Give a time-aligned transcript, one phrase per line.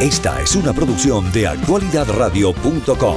[0.00, 3.16] Esta es una producción de actualidadradio.com.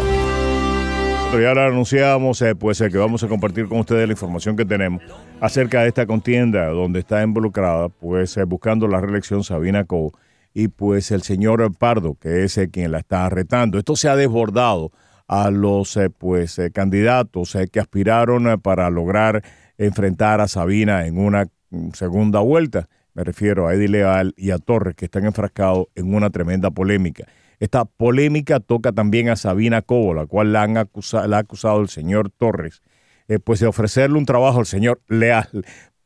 [1.33, 4.63] Ya lo anunciamos, eh, pues eh, que vamos a compartir con ustedes la información que
[4.63, 5.03] tenemos
[5.41, 10.11] acerca de esta contienda donde está involucrada, pues eh, buscando la reelección Sabina Coe
[10.53, 13.77] y pues el señor Pardo, que es quien la está retando.
[13.77, 14.93] Esto se ha desbordado
[15.27, 19.43] a los pues candidatos que aspiraron para lograr
[19.77, 22.87] enfrentar a Sabina en una mm, segunda vuelta.
[23.19, 27.25] Me refiero a Eddie Leal y a Torres, que están enfrascados en una tremenda polémica.
[27.59, 31.89] Esta polémica toca también a Sabina Cobo, la cual la, han la ha acusado el
[31.89, 32.81] señor Torres,
[33.27, 35.49] eh, pues de ofrecerle un trabajo al señor Leal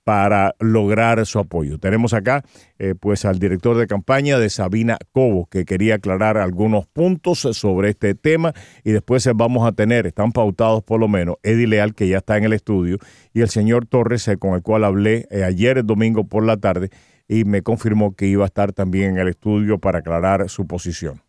[0.03, 1.79] para lograr su apoyo.
[1.79, 2.43] Tenemos acá
[2.79, 7.89] eh, pues al director de campaña de Sabina Cobo, que quería aclarar algunos puntos sobre
[7.89, 8.53] este tema
[8.83, 12.37] y después vamos a tener, están pautados por lo menos, Eddie Leal, que ya está
[12.37, 12.97] en el estudio,
[13.33, 16.89] y el señor Torres, eh, con el cual hablé eh, ayer domingo por la tarde
[17.27, 21.21] y me confirmó que iba a estar también en el estudio para aclarar su posición.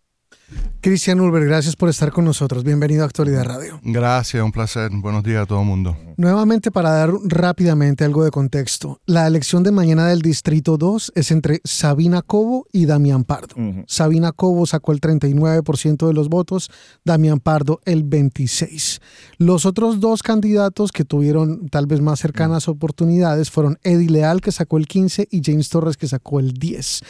[0.85, 2.63] Cristian Ulber, gracias por estar con nosotros.
[2.63, 3.81] Bienvenido a Actualidad Radio.
[3.83, 4.91] Gracias, un placer.
[4.93, 5.97] Buenos días a todo el mundo.
[6.19, 11.31] Nuevamente, para dar rápidamente algo de contexto, la elección de mañana del Distrito 2 es
[11.31, 13.57] entre Sabina Cobo y Damián Pardo.
[13.87, 16.71] Sabina Cobo sacó el 39% de los votos,
[17.03, 19.01] Damián Pardo el 26%.
[19.39, 24.53] Los otros dos candidatos que tuvieron tal vez más cercanas oportunidades fueron Eddie Leal, que
[24.53, 27.03] sacó el 15%, y James Torres, que sacó el 10%.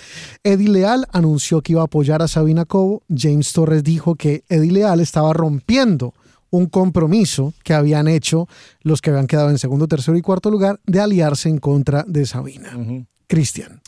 [0.44, 3.02] Eddie Leal anunció que iba a apoyar a Sabina Cobo.
[3.24, 6.14] James Torres dijo que Eddie Leal estaba rompiendo
[6.50, 8.48] un compromiso que habían hecho
[8.82, 12.26] los que habían quedado en segundo, tercero y cuarto lugar de aliarse en contra de
[12.26, 12.70] Sabina.
[13.26, 13.80] Cristian.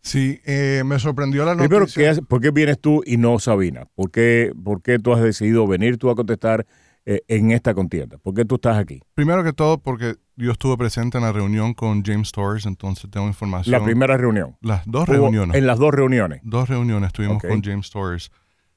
[0.00, 1.86] Sí, eh, me sorprendió la noticia.
[1.94, 3.86] Primero, ¿por qué vienes tú y no Sabina?
[3.94, 6.66] ¿Por qué, por qué tú has decidido venir tú a contestar
[7.06, 8.18] eh, en esta contienda?
[8.18, 9.00] ¿Por qué tú estás aquí?
[9.14, 13.26] Primero que todo, porque yo estuve presente en la reunión con James Torres, entonces tengo
[13.26, 13.72] información.
[13.72, 14.56] La primera reunión.
[14.60, 15.56] Las dos reuniones.
[15.56, 16.40] En las dos reuniones.
[16.42, 18.30] Dos reuniones estuvimos con James Torres.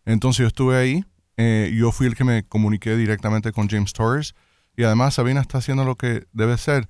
[0.08, 1.04] Entonces yo estuve ahí,
[1.36, 4.36] eh, yo fui el que me comuniqué directamente con James Torres
[4.78, 6.88] y además Sabina está haciendo lo que debe ser,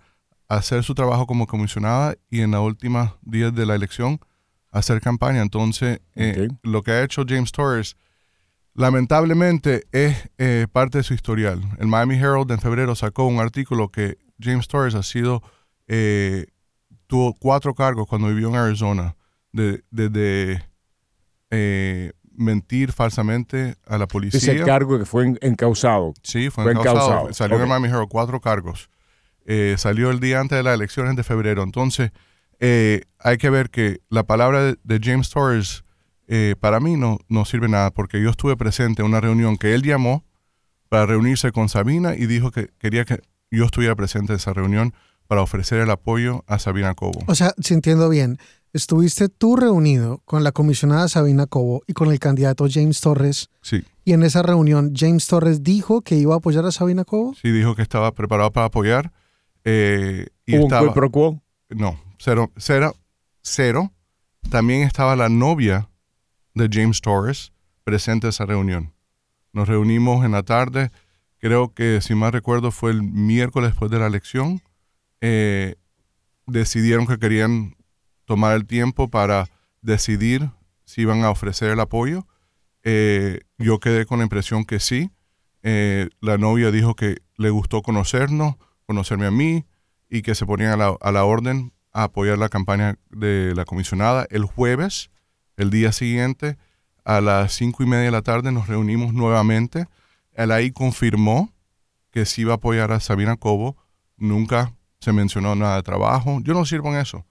[0.48, 4.20] hacer su trabajo como comisionada y en los últimos días de la elección
[4.70, 5.42] hacer campaña.
[5.42, 7.98] Entonces eh, lo que ha hecho James Torres
[8.76, 11.60] lamentablemente es eh, parte de su historial.
[11.80, 15.42] El Miami Herald en febrero sacó un artículo que James Torres ha sido,
[17.08, 19.16] tuvo cuatro cargos cuando vivió en Arizona,
[19.52, 20.10] desde
[21.50, 24.54] de, mentir falsamente a la policía.
[24.54, 26.14] Ese cargo que fue encausado.
[26.24, 27.34] Sí, fue, encausado.
[27.34, 28.90] Salió en Miami Herald cuatro cargos.
[29.46, 31.64] Eh, salió el día antes de las elecciones de febrero.
[31.64, 32.12] Entonces,
[32.60, 35.84] eh, hay que ver que la palabra de, James Torres
[36.28, 39.74] eh, para mí no, no sirve nada porque yo estuve presente en una reunión que
[39.74, 40.24] él llamó
[40.90, 43.22] para reunirse con Sabina y dijo que quería que
[43.52, 44.94] yo estuviera presente en esa reunión
[45.28, 47.20] para ofrecer el apoyo a Sabina Cobo.
[47.28, 48.40] O sea, si entiendo bien,
[48.74, 53.50] estuviste tú reunido con la comisionada Sabina Cobo y con el candidato James Torres.
[53.62, 53.84] Sí.
[54.06, 57.34] Y en esa reunión, James Torres dijo que iba a apoyar a Sabina Cobo.
[57.36, 59.12] Sí, dijo que estaba preparado para apoyar.
[59.64, 61.42] Eh, y ¿Hubo un pro quo?
[61.70, 62.96] No, cero, cero,
[63.42, 63.92] cero.
[64.50, 65.90] También estaba la novia
[66.54, 67.52] de James Torres
[67.84, 68.94] presente en esa reunión.
[69.54, 70.92] Nos reunimos en la tarde,
[71.40, 74.62] creo que si mal recuerdo fue el miércoles después de la elección.
[75.22, 75.76] Eh,
[76.46, 77.77] decidieron que querían
[78.28, 79.50] tomar el tiempo para
[79.82, 80.52] decidir
[80.84, 82.28] si iban a ofrecer el apoyo.
[82.84, 85.10] Eh, yo quedé con la impresión que sí.
[85.64, 88.56] Eh, la novia dijo que le gustó conocernos,
[88.86, 89.66] conocerme a mí
[90.10, 93.64] y que se ponían a la, a la orden a apoyar la campaña de la
[93.64, 94.28] comisionada.
[94.30, 95.10] El jueves,
[95.56, 96.58] el día siguiente,
[97.06, 99.88] a las cinco y media de la tarde nos reunimos nuevamente.
[100.34, 101.54] Él ahí confirmó
[102.12, 103.78] que sí iba a apoyar a Sabina Cobo.
[104.18, 106.40] Nunca se mencionó nada de trabajo.
[106.44, 107.26] Yo no sirvo en eso.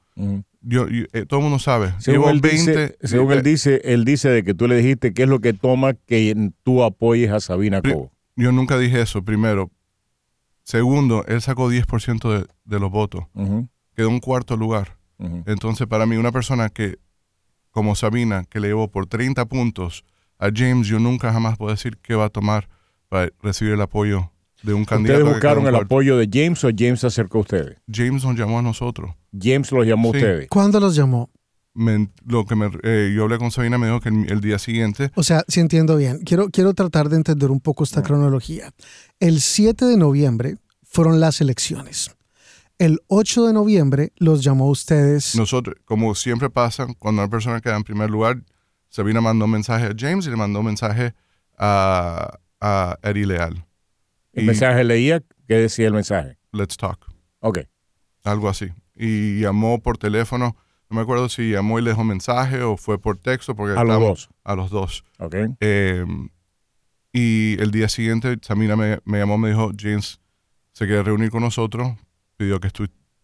[0.62, 1.94] Yo, eh, todo el mundo sabe.
[1.98, 5.28] Según, él, dice, según él dice, él dice de que tú le dijiste qué es
[5.28, 8.10] lo que toma que tú apoyes a Sabina Cobo.
[8.34, 9.70] Yo nunca dije eso, primero.
[10.64, 13.26] Segundo, él sacó 10% de, de, los votos.
[13.94, 14.98] Quedó en cuarto lugar.
[15.46, 16.98] Entonces, para mí, una persona que,
[17.70, 20.04] como Sabina, que le llevó por 30 puntos
[20.38, 22.68] a James, yo nunca jamás puedo decir qué va a tomar
[23.08, 24.32] para recibir el apoyo
[24.62, 25.20] de un candidato.
[25.20, 27.76] ¿Ustedes buscaron el apoyo de James o James se acercó a ustedes?
[27.90, 29.14] James nos llamó a nosotros.
[29.38, 30.48] James los llamó a ustedes.
[30.48, 31.30] ¿Cuándo los llamó?
[32.24, 35.10] lo que me, eh, yo hablé con Sabina, me dijo que el, día siguiente.
[35.14, 38.72] O sea, si entiendo bien, quiero, quiero tratar de entender un poco esta cronología.
[39.20, 42.16] El 7 de noviembre fueron las elecciones.
[42.78, 45.36] El 8 de noviembre los llamó a ustedes.
[45.36, 48.42] Nosotros, como siempre pasa, cuando una persona queda en primer lugar,
[48.88, 51.14] Sabina mandó un mensaje a James y le mandó un mensaje
[51.58, 53.65] a, a Eddie Leal.
[54.36, 55.22] ¿El mensaje leía?
[55.48, 56.38] ¿Qué decía el mensaje?
[56.52, 57.06] Let's talk.
[57.40, 57.60] Ok.
[58.24, 58.68] Algo así.
[58.94, 60.56] Y llamó por teléfono.
[60.90, 63.56] No me acuerdo si llamó y le dejó mensaje o fue por texto.
[63.56, 64.28] Porque a los dos.
[64.44, 65.04] A los dos.
[65.18, 65.34] Ok.
[65.60, 66.04] Eh,
[67.12, 70.20] y el día siguiente, Samina me, me, llamó, me dijo, James
[70.72, 71.94] se quiere reunir con nosotros,
[72.36, 72.66] pidió que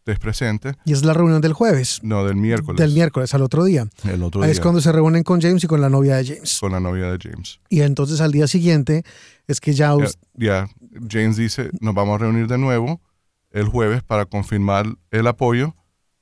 [0.05, 0.73] estés presente.
[0.85, 2.01] ¿Y es la reunión del jueves?
[2.03, 2.79] No, del miércoles.
[2.81, 3.87] Del miércoles, al otro día.
[4.05, 4.53] El otro Ahí día.
[4.55, 6.59] es cuando se reúnen con James y con la novia de James.
[6.61, 7.61] Con la novia de James.
[7.69, 9.05] Y entonces al día siguiente
[9.47, 9.95] es que ya...
[10.35, 10.69] Ya,
[11.09, 13.01] James dice, nos vamos a reunir de nuevo
[13.53, 15.77] el jueves para confirmar el apoyo,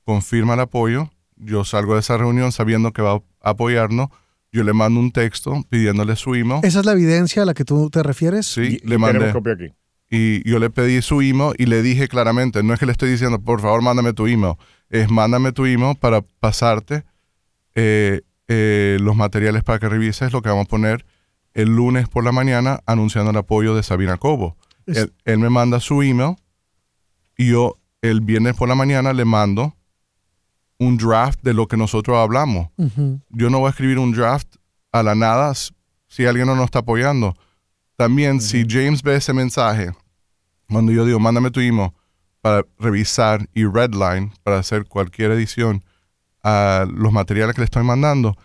[0.05, 4.09] confirma el apoyo, yo salgo de esa reunión sabiendo que va a apoyarnos,
[4.51, 6.59] yo le mando un texto pidiéndole su email.
[6.63, 8.45] ¿Esa es la evidencia a la que tú te refieres?
[8.47, 9.19] Sí, Y- le mandé.
[9.19, 9.73] Tenemos copia aquí.
[10.13, 13.09] Y yo le pedí su email y le dije claramente, no es que le estoy
[13.09, 14.55] diciendo, por favor, mándame tu email,
[14.89, 17.05] es mándame tu email para pasarte
[17.75, 18.19] eh,
[18.49, 21.05] eh, los materiales para que revises lo que vamos a poner
[21.53, 24.57] el lunes por la mañana anunciando el apoyo de Sabina Cobo.
[24.85, 26.35] Es- Él, él me manda su email
[27.37, 29.73] y yo el viernes por la mañana le mando
[30.77, 32.67] un draft de lo que nosotros hablamos.
[33.29, 34.55] Yo no voy a escribir un draft
[34.91, 35.53] a la nada
[36.07, 37.35] si alguien no nos está apoyando.
[37.95, 39.91] También, si James ve ese mensaje,
[40.71, 41.91] cuando yo digo, mándame tu email
[42.41, 45.83] para revisar y redline, para hacer cualquier edición
[46.43, 48.35] a los materiales que le estoy mandando,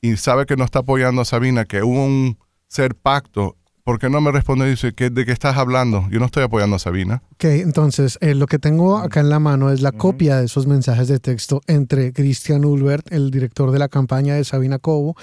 [0.00, 2.38] y sabe que no está apoyando a Sabina, que hubo un
[2.68, 6.08] ser pacto, ¿por qué no me responde y dice, ¿qué, ¿de qué estás hablando?
[6.10, 7.22] Yo no estoy apoyando a Sabina.
[7.34, 10.66] Ok, entonces eh, lo que tengo acá en la mano es la copia de esos
[10.66, 15.16] mensajes de texto entre Christian Ulbert, el director de la campaña de Sabina Cobo,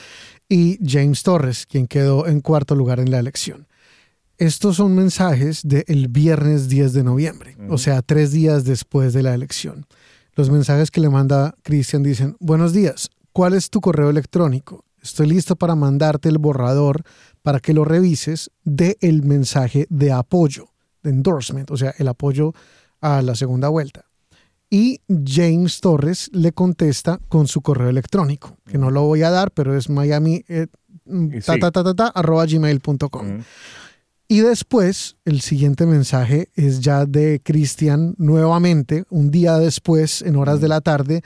[0.48, 3.68] y James Torres, quien quedó en cuarto lugar en la elección.
[4.44, 9.34] Estos son mensajes del viernes 10 de noviembre, o sea, tres días después de la
[9.34, 9.86] elección.
[10.36, 14.84] Los mensajes que le manda Christian dicen, buenos días, ¿cuál es tu correo electrónico?
[15.02, 17.04] Estoy listo para mandarte el borrador
[17.42, 20.68] para que lo revises de el mensaje de apoyo,
[21.04, 22.52] de endorsement, o sea, el apoyo
[23.00, 24.04] a la segunda vuelta.
[24.70, 29.52] Y James Torres le contesta con su correo electrónico, que no lo voy a dar,
[29.52, 30.68] pero es miami eh,
[31.46, 33.40] ta, ta, ta, ta, ta, arroba gmail.com.
[34.28, 40.62] Y después, el siguiente mensaje es ya de Cristian nuevamente, un día después, en horas
[40.62, 41.22] de la tarde,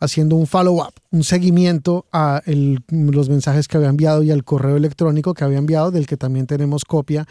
[0.00, 5.34] haciendo un follow-up, un seguimiento a los mensajes que había enviado y al correo electrónico
[5.34, 7.26] que había enviado, del que también tenemos copia,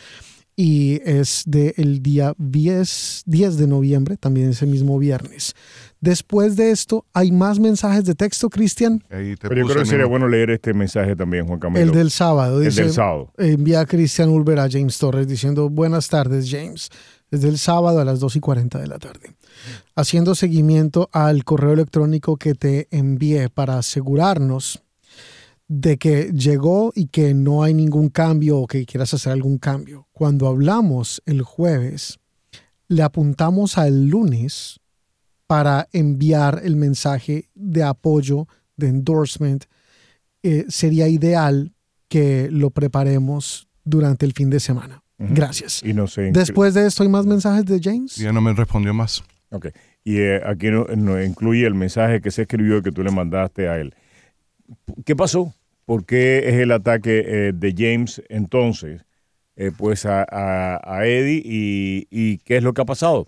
[0.63, 5.55] y es del día 10, 10 de noviembre, también ese mismo viernes.
[6.01, 9.03] Después de esto, ¿hay más mensajes de texto, Cristian?
[9.09, 11.81] Pero yo creo que el sería bueno leer este mensaje también, Juan Camilo.
[11.81, 12.59] El del sábado.
[12.59, 13.33] El Dice, del sábado.
[13.39, 16.89] envía a Cristian Ulver a James Torres diciendo buenas tardes James,
[17.31, 19.31] desde el sábado a las 2 y 40 de la tarde.
[19.95, 24.83] Haciendo seguimiento al correo electrónico que te envié para asegurarnos
[25.73, 30.06] de que llegó y que no hay ningún cambio o que quieras hacer algún cambio.
[30.12, 32.19] Cuando hablamos el jueves,
[32.89, 34.81] le apuntamos al lunes
[35.47, 39.63] para enviar el mensaje de apoyo, de endorsement.
[40.44, 41.71] Eh, sería ideal
[42.09, 45.01] que lo preparemos durante el fin de semana.
[45.18, 45.83] Gracias.
[45.83, 46.31] Y no sé.
[46.33, 48.18] Después de esto, ¿hay más mensajes de James?
[48.18, 49.23] Ya no me respondió más.
[49.51, 49.68] Ok.
[50.03, 53.12] Y eh, aquí no, no incluye el mensaje que se escribió y que tú le
[53.12, 53.95] mandaste a él.
[55.06, 55.53] ¿Qué pasó?
[55.91, 59.03] ¿Por qué es el ataque eh, de James entonces
[59.57, 61.41] eh, pues a, Eddie
[62.09, 63.27] y, qué es lo que ha pasado?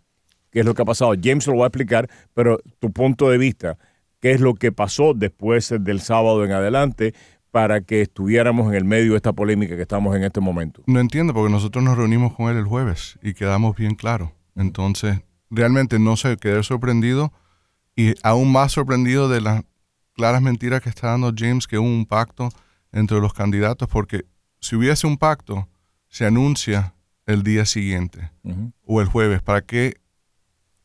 [0.50, 1.12] ¿Qué es lo que ha pasado?
[1.22, 3.78] James lo va a explicar, pero tu punto de vista,
[4.22, 7.14] ¿qué es lo que pasó después del sábado en adelante
[7.52, 10.84] para que estuviéramos en el medio de esta polémica que estamos en este momento?
[10.86, 14.30] No entiendo porque nosotros nos reunimos con él el jueves y quedamos bien claros.
[14.56, 17.34] Entonces, realmente no sé, quedé sorprendido
[17.94, 19.64] y aún más sorprendido de las
[20.14, 22.50] claras mentiras que está dando James que hubo un pacto
[22.92, 24.26] entre los candidatos porque
[24.60, 25.68] si hubiese un pacto,
[26.08, 26.94] se anuncia
[27.26, 28.32] el día siguiente
[28.86, 29.42] o el jueves.
[29.42, 29.96] ¿Para qué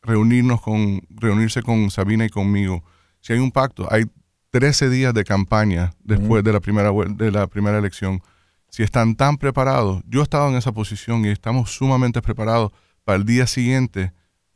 [0.01, 2.83] reunirnos con, reunirse con Sabina y conmigo?
[3.21, 4.05] Si hay un pacto, hay
[4.49, 8.21] 13 días de campaña después de, la primera, de la primera elección.
[8.69, 12.71] Si están tan preparados, yo he estado en esa posición y estamos sumamente preparados
[13.03, 14.11] para el día siguiente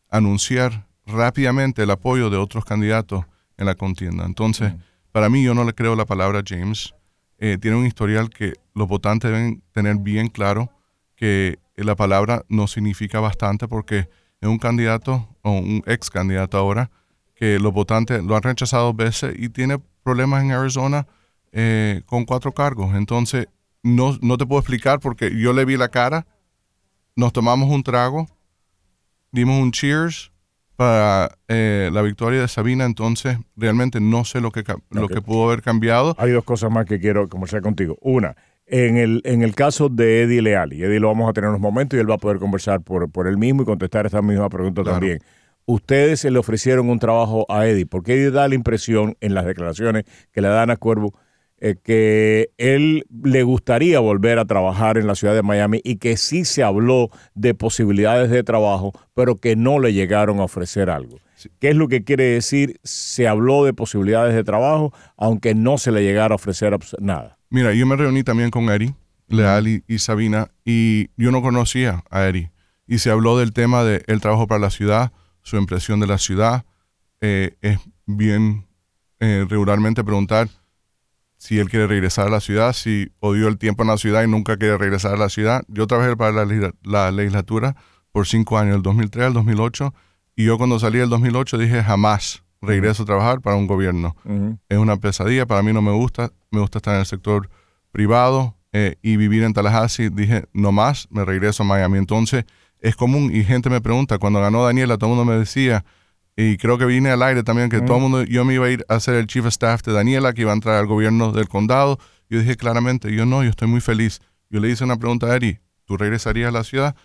[0.09, 3.25] anunciar rápidamente el apoyo de otros candidatos
[3.57, 4.25] en la contienda.
[4.25, 4.73] Entonces,
[5.11, 6.93] para mí yo no le creo la palabra James.
[7.37, 10.71] Eh, tiene un historial que los votantes deben tener bien claro
[11.15, 14.09] que la palabra no significa bastante porque
[14.41, 16.91] es un candidato o un ex candidato ahora
[17.35, 21.07] que los votantes lo han rechazado dos veces y tiene problemas en Arizona
[21.51, 22.95] eh, con cuatro cargos.
[22.95, 23.47] Entonces,
[23.81, 26.25] no, no te puedo explicar porque yo le vi la cara,
[27.15, 28.27] nos tomamos un trago,
[29.31, 30.32] dimos un cheers
[30.75, 35.45] para eh, la victoria de Sabina, entonces realmente no sé lo que, lo que pudo
[35.47, 36.15] haber cambiado.
[36.17, 37.97] Hay dos cosas más que quiero conversar contigo.
[38.01, 41.45] Una, en el, en el caso de Eddie Leal, y Eddie lo vamos a tener
[41.45, 44.05] en unos momentos y él va a poder conversar por, por él mismo y contestar
[44.05, 44.99] esta misma pregunta Claro.
[44.99, 45.19] también.
[45.65, 49.45] ustedes se le ofrecieron un trabajo a Eddie, porque Eddie da la impresión en las
[49.45, 51.13] declaraciones que le dan a Cuervo
[51.65, 56.17] eh, que él le gustaría volver a trabajar en la ciudad de Miami y que
[56.17, 61.19] sí se habló de posibilidades de trabajo, pero que no le llegaron a ofrecer algo.
[61.61, 62.81] ¿Qué es lo que quiere decir?
[62.83, 67.37] Se habló de posibilidades de trabajo, aunque no se le llegara a ofrecer nada.
[67.49, 68.93] Mira, yo me reuní también con Eri
[69.29, 72.49] Leal y, Sabina y yo no conocía a Eri.
[72.87, 76.65] Y se habló del tema del trabajo para la ciudad, su impresión de la ciudad.
[77.21, 78.65] Eh, es bien
[79.21, 80.49] eh, regularmente preguntar
[81.43, 84.29] si él quiere regresar a la ciudad, si odió el tiempo en la ciudad y
[84.29, 85.65] nunca quiere regresar a la ciudad.
[85.67, 86.45] Yo trabajé para
[86.83, 87.75] la, legislatura
[88.13, 89.93] por cinco años, del 2003 al 2008,
[90.37, 94.15] y yo cuando salí del 2008 dije jamás regreso a trabajar para un gobierno.
[94.69, 97.49] Es una pesadilla, para mí no me gusta, me gusta estar en el sector
[97.91, 100.11] privado eh, y vivir en Tallahassee.
[100.11, 101.97] Dije, no más, me regreso a Miami.
[101.97, 102.45] Entonces,
[102.79, 105.83] es común y gente me pregunta, cuando ganó Daniela, todo el mundo me decía,
[106.35, 108.71] y creo que vine al aire también que todo el mundo, yo me iba a
[108.71, 111.31] ir a ser el chief of staff de Daniela, que iba a entrar al gobierno
[111.31, 111.99] del condado.
[112.29, 114.19] Yo dije claramente, yo no, yo estoy muy feliz.
[114.49, 116.95] Yo le hice una pregunta a Eri, ¿tú regresarías a la ciudad?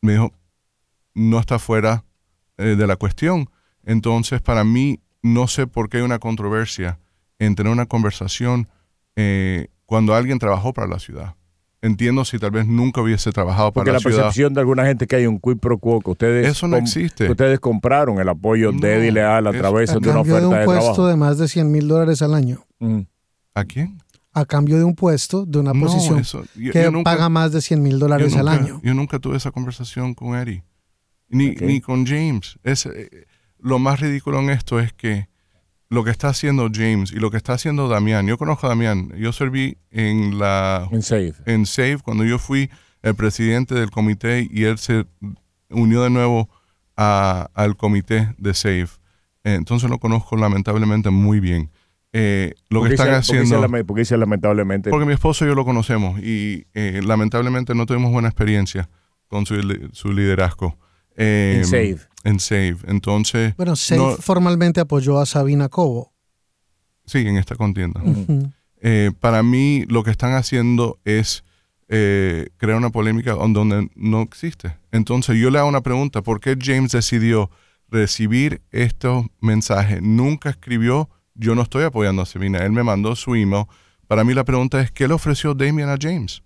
[0.00, 0.32] Me dijo,
[1.14, 2.04] no está fuera
[2.58, 3.48] eh, de la cuestión.
[3.84, 6.98] Entonces, para mí, no sé por qué hay una controversia
[7.38, 8.68] en tener una conversación
[9.14, 11.36] eh, cuando alguien trabajó para la ciudad
[11.84, 14.02] entiendo si tal vez nunca hubiese trabajado para la, ciudad.
[14.02, 16.66] Porque la percepción de alguna gente que hay un quid pro quo, que ustedes, Eso
[16.66, 17.30] no existe.
[17.30, 21.06] ustedes compraron el apoyo de Eddie Leal a través de una oferta de, un puesto
[21.06, 22.64] de más de 100 mil dólares al año.
[23.54, 23.98] ¿A quién?
[24.32, 26.22] A cambio de un puesto, de una posición
[26.54, 28.80] que paga más de 100 mil dólares al año.
[28.82, 30.64] Yo nunca tuve esa conversación con Eddie,
[31.28, 32.58] ni, ni con James.
[32.64, 33.26] Es, eh,
[33.58, 35.28] lo más ridículo en esto es que
[35.94, 38.26] lo que está haciendo James y lo que está haciendo Damián.
[38.26, 39.12] Yo conozco a Damián.
[39.16, 40.88] Yo serví en la...
[40.90, 41.34] En SAFE.
[41.46, 42.68] En SAFE cuando yo fui
[43.02, 45.06] el presidente del comité y él se
[45.70, 46.50] unió de nuevo
[46.96, 48.98] al comité de SAFE.
[49.44, 51.70] Entonces lo conozco lamentablemente muy bien.
[52.12, 53.60] Eh, lo que están haciendo...
[53.86, 54.90] ¿Por qué dice lamentablemente?
[54.90, 58.88] Porque mi esposo y yo lo conocemos y eh, lamentablemente no tuvimos buena experiencia
[59.28, 59.56] con su,
[59.92, 60.76] su liderazgo.
[61.16, 62.78] En em, SAFE en SAVE.
[62.86, 63.54] Entonces.
[63.56, 66.12] Bueno, SAVE formalmente apoyó a Sabina Cobo.
[67.06, 68.02] Sí, en esta contienda.
[68.86, 71.42] Eh, para mí, lo que están haciendo es
[71.88, 74.76] eh, crear una polémica donde no existe.
[74.90, 77.50] Entonces, yo le hago una pregunta: ¿por qué James decidió
[77.88, 80.02] recibir estos mensajes?
[80.02, 82.58] Nunca escribió, yo no estoy apoyando a Sabina.
[82.58, 83.64] Él me mandó su email.
[84.06, 86.42] Para mí, la pregunta es: ¿qué le ofreció Damien a James?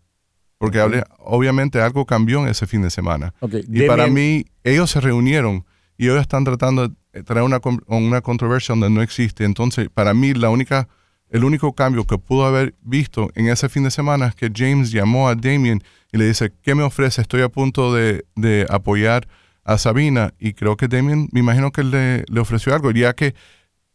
[0.58, 0.80] Porque
[1.18, 3.32] obviamente algo cambió en ese fin de semana.
[3.68, 5.64] Y para mí, ellos se reunieron
[5.96, 9.44] y ellos están tratando de traer una, una controversia donde no existe.
[9.44, 10.88] Entonces, para mí, la única,
[11.28, 14.90] el único cambio que pudo haber visto en ese fin de semana es que James
[14.90, 15.82] llamó a Damien
[16.12, 17.20] y le dice, ¿qué me ofrece?
[17.20, 18.24] Estoy a punto de,
[18.70, 19.26] apoyar
[19.64, 20.32] a Sabina.
[20.38, 23.34] Y creo que Damien, me imagino que le, le ofreció algo, ya que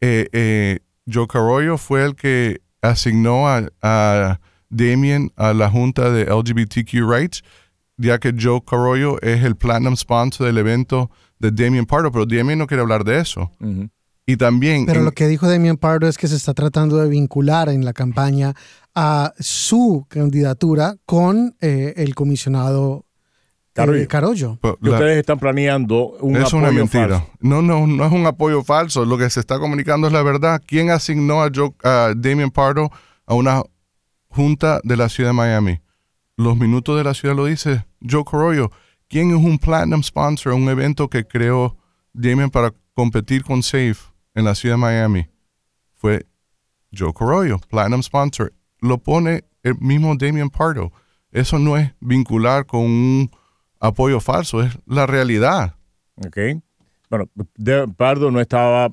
[0.02, 0.80] eh, eh,
[1.12, 4.40] Joe Carollo fue el que asignó a
[4.74, 7.44] Damien a la Junta de LGBTQ Rights,
[8.04, 12.60] ya que Joe Carollo es el platinum sponsor del evento de Damien Pardo, pero Damien
[12.60, 13.52] no quiere hablar de eso.
[14.26, 14.86] Y también...
[14.86, 17.94] Pero lo que dijo Damien Pardo es que se está tratando de vincular en la
[17.94, 18.54] campaña
[18.96, 23.06] a su candidatura con eh, el comisionado
[23.76, 24.60] eh, Carollo.
[24.62, 27.26] ustedes están planeando un es una mentira.
[27.40, 29.04] No, no, no es un apoyo falso.
[29.04, 30.62] Lo que se está comunicando es la verdad.
[30.66, 32.92] ¿Quién asignó a, Joe, a Damien Pardo
[33.26, 33.64] a una
[34.34, 35.80] Junta de la Ciudad de Miami.
[36.36, 38.72] Los minutos de la ciudad lo dice Joe Corroyo.
[39.08, 41.78] ¿Quién es un Platinum Sponsor, un evento que creó
[42.14, 43.98] Damien para competir con Safe
[44.34, 45.28] en la ciudad de Miami?
[45.94, 46.26] Fue
[46.92, 48.52] Joe Corroyo, Platinum Sponsor.
[48.80, 50.92] Lo pone el mismo Damien Pardo.
[51.32, 53.32] Eso no es vincular con un
[53.80, 55.76] apoyo falso, es la realidad.
[56.26, 56.38] Ok.
[57.10, 57.30] Bueno,
[57.96, 58.92] Pardo no estaba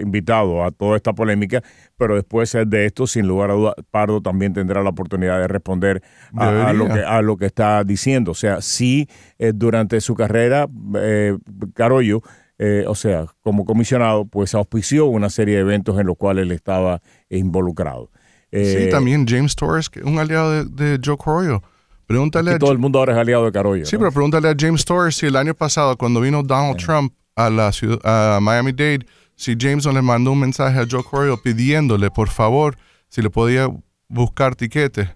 [0.00, 1.62] invitado a toda esta polémica,
[1.96, 6.02] pero después de esto, sin lugar a dudas, Pardo también tendrá la oportunidad de responder
[6.36, 8.32] a, lo, que, a lo que está diciendo.
[8.32, 11.36] O sea, sí, eh, durante su carrera, eh,
[11.74, 12.22] Carollo,
[12.58, 16.52] eh, o sea, como comisionado, pues auspició una serie de eventos en los cuales él
[16.52, 17.00] estaba
[17.30, 18.10] involucrado.
[18.52, 21.62] sí, también James Torres, un aliado de, Joe Carollo.
[22.06, 23.84] Pregúntale a todo el mundo ahora es aliado de Carollo.
[23.84, 27.50] Sí, pero pregúntale a James Torres si el año pasado, cuando vino Donald Trump a
[27.50, 28.00] la ciudad,
[28.36, 29.06] a Miami-Dade,
[29.38, 32.76] si Jameson le mandó un mensaje a Joe Corio pidiéndole, por favor,
[33.08, 33.68] si le podía
[34.08, 35.08] buscar tiquetes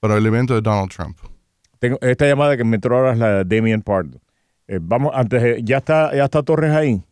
[0.00, 1.18] para el evento de Donald Trump.
[1.78, 4.18] Tengo esta llamada que me entró ahora es la de Damien Pardo.
[4.66, 7.02] Eh, vamos, antes, ¿ya está, ¿ya está Torres ahí?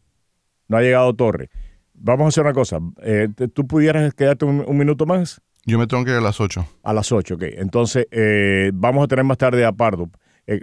[0.68, 1.50] No ha llegado Torres.
[1.92, 2.78] Vamos a hacer una cosa.
[3.02, 5.42] Eh, ¿Tú pudieras quedarte un, minuto más?
[5.66, 6.66] Yo me tengo que ir a las 8.
[6.82, 7.42] A las 8, ok.
[7.56, 10.08] Entonces, eh, vamos a tener más tarde a Pardo.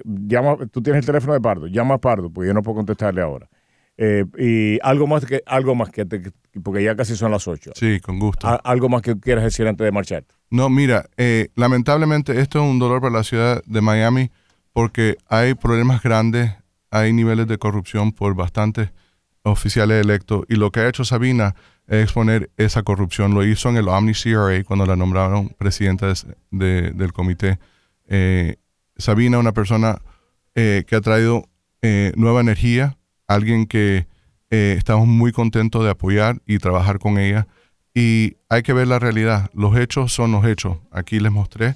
[0.04, 1.68] llama, tú tienes el teléfono de Pardo.
[1.68, 3.48] Llama a Pardo, porque yo no puedo contestarle ahora.
[3.98, 6.22] Eh, y algo más que algo más que te,
[6.62, 7.72] porque ya casi son las 8.
[7.75, 8.48] Sí, con gusto.
[8.64, 10.25] algo más que quieras decir antes de marchar.
[10.50, 14.32] No, mira, eh, lamentablemente esto es un dolor para la ciudad de Miami
[14.74, 16.52] porque hay problemas grandes,
[16.92, 18.92] hay niveles de corrupción por bastantes
[19.44, 21.56] oficiales electos y lo que ha hecho Sabina
[21.88, 23.34] es exponer esa corrupción.
[23.34, 26.12] Lo hizo en el Omni CRA cuando la nombraron presidenta
[26.52, 27.60] del comité.
[28.08, 28.58] Eh,
[28.98, 30.02] Sabina, una persona
[30.56, 31.48] eh, que ha traído
[32.16, 34.08] nueva energía, alguien que
[34.50, 37.46] estamos muy contentos de apoyar y trabajar con ella.
[37.94, 39.50] Y hay que ver la realidad.
[39.53, 40.77] Los hechos son los hechos.
[40.91, 41.75] Aquí les mostré,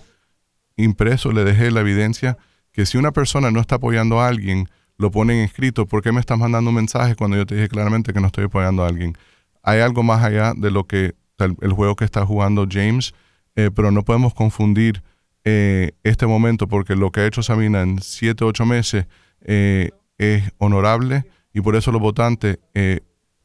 [0.77, 2.37] impreso, le dejé la evidencia
[2.71, 5.85] que si una persona no está apoyando a alguien, lo ponen escrito.
[5.85, 8.45] ¿Por qué me estás mandando un mensaje cuando yo te dije claramente que no estoy
[8.45, 9.17] apoyando a alguien?
[9.63, 13.13] Hay algo más allá de lo que el, juego que está jugando James,
[13.55, 15.01] eh, pero no podemos confundir
[15.45, 19.05] eh, este momento porque lo que ha hecho Sabina en siete, ocho meses
[19.41, 22.59] eh, es honorable y por eso los votantes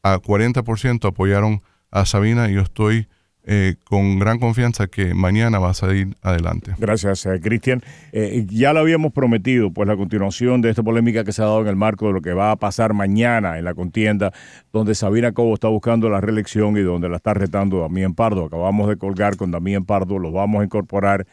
[0.03, 3.07] a 40% apoyaron a Sabina y yo estoy
[3.47, 6.73] eh, con gran confianza que mañana va a salir adelante.
[6.79, 7.83] Gracias, eh, Cristian.
[8.11, 11.61] Eh, ya lo habíamos prometido, pues la continuación de esta polémica que se ha dado
[11.61, 14.31] en el marco de lo que va a pasar mañana en la contienda,
[14.73, 18.45] donde Sabina Cobo está buscando la reelección y donde la está retando Damián Pardo.
[18.45, 21.27] Acabamos de colgar con Damián Pardo, lo vamos a incorporar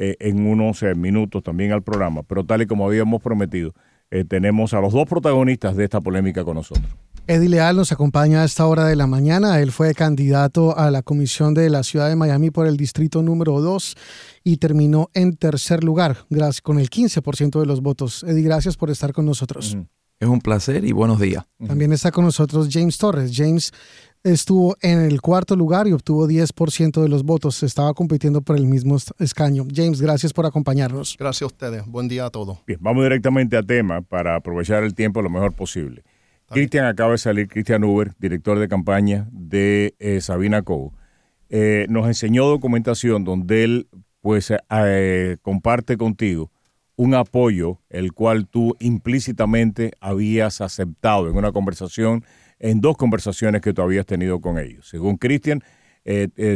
[0.00, 3.74] en unos minutos también al programa, pero tal y como habíamos prometido,
[4.28, 6.86] tenemos a los dos protagonistas de esta polémica con nosotros.
[7.26, 9.60] Eddie Leal nos acompaña a esta hora de la mañana.
[9.60, 13.60] Él fue candidato a la comisión de la ciudad de Miami por el distrito número
[13.60, 13.96] 2
[14.44, 18.24] y terminó en tercer lugar, gracias, con el 15% de los votos.
[18.26, 19.76] Eddie, gracias por estar con nosotros.
[20.20, 21.44] Es un placer y buenos días.
[21.64, 23.30] También está con nosotros James Torres.
[23.32, 23.72] James
[24.24, 27.62] estuvo en el cuarto lugar y obtuvo 10% de los votos.
[27.62, 29.66] Estaba compitiendo por el mismo escaño.
[29.74, 31.16] James, gracias por acompañarnos.
[31.18, 31.86] Gracias a ustedes.
[31.86, 32.58] Buen día a todos.
[32.66, 36.02] Bien, vamos directamente a tema para aprovechar el tiempo lo mejor posible.
[36.50, 40.90] Cristian acaba de salir, Cristian Uber, director de campaña de eh, Sabina Coe,
[41.50, 43.88] eh, nos enseñó documentación donde él
[44.20, 46.50] pues eh, comparte contigo
[46.96, 52.24] un apoyo el cual tú implícitamente habías aceptado en una conversación,
[52.58, 54.88] en dos conversaciones que tú habías tenido con ellos.
[54.88, 55.62] Según Cristian,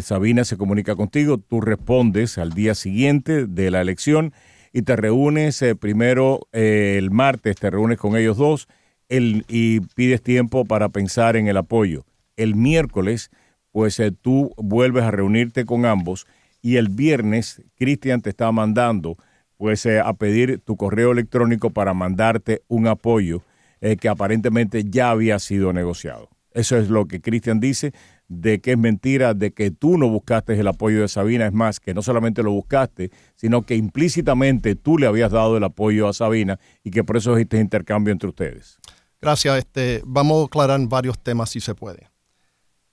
[0.00, 4.32] Sabina se comunica contigo, tú respondes al día siguiente de la elección
[4.72, 8.66] y te reúnes primero el martes, te reúnes con ellos dos
[9.08, 12.04] y pides tiempo para pensar en el apoyo.
[12.36, 13.30] El miércoles,
[13.70, 16.26] pues eh, tú vuelves a reunirte con ambos
[16.62, 19.16] y el viernes Cristian te está mandando
[19.58, 23.42] pues eh, a pedir tu correo electrónico para mandarte un apoyo
[23.82, 26.30] eh, que aparentemente ya había sido negociado.
[26.52, 27.92] Eso es lo que Cristian dice,
[28.28, 31.46] de que es mentira, de que tú no buscaste el apoyo de Sabina.
[31.46, 35.64] Es más, que no solamente lo buscaste, sino que implícitamente tú le habías dado el
[35.64, 38.78] apoyo a Sabina y que por eso este intercambio entre ustedes.
[39.20, 39.58] Gracias.
[39.58, 42.08] Este, vamos a aclarar varios temas si se puede.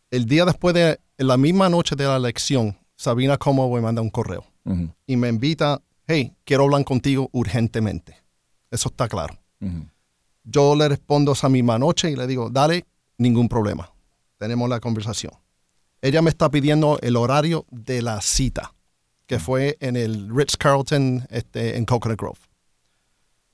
[0.09, 4.09] El día después de la misma noche de la elección, Sabina Como me manda un
[4.09, 4.43] correo
[5.05, 8.15] y me invita, hey, quiero hablar contigo urgentemente.
[8.71, 9.37] Eso está claro.
[10.49, 12.85] Yo le respondo esa misma noche y le digo, dale,
[13.17, 13.91] ningún problema.
[14.37, 15.33] Tenemos la conversación.
[16.01, 18.73] Ella me está pidiendo el horario de la cita,
[19.27, 22.39] que fue en el Ritz Carlton este, en Coconut Grove.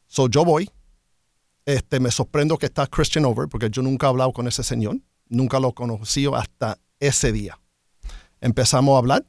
[0.07, 0.69] So yo voy,
[1.65, 4.97] este, me sorprendo que está Christian Over, porque yo nunca he hablado con ese señor,
[5.27, 7.59] nunca lo conocí hasta ese día.
[8.39, 9.25] Empezamos a hablar,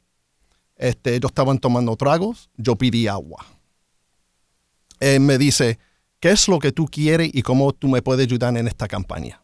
[0.76, 3.44] este, ellos estaban tomando tragos, yo pedí agua.
[5.00, 5.79] Él me dice,
[6.20, 9.42] ¿qué es lo que tú quieres y cómo tú me puedes ayudar en esta campaña?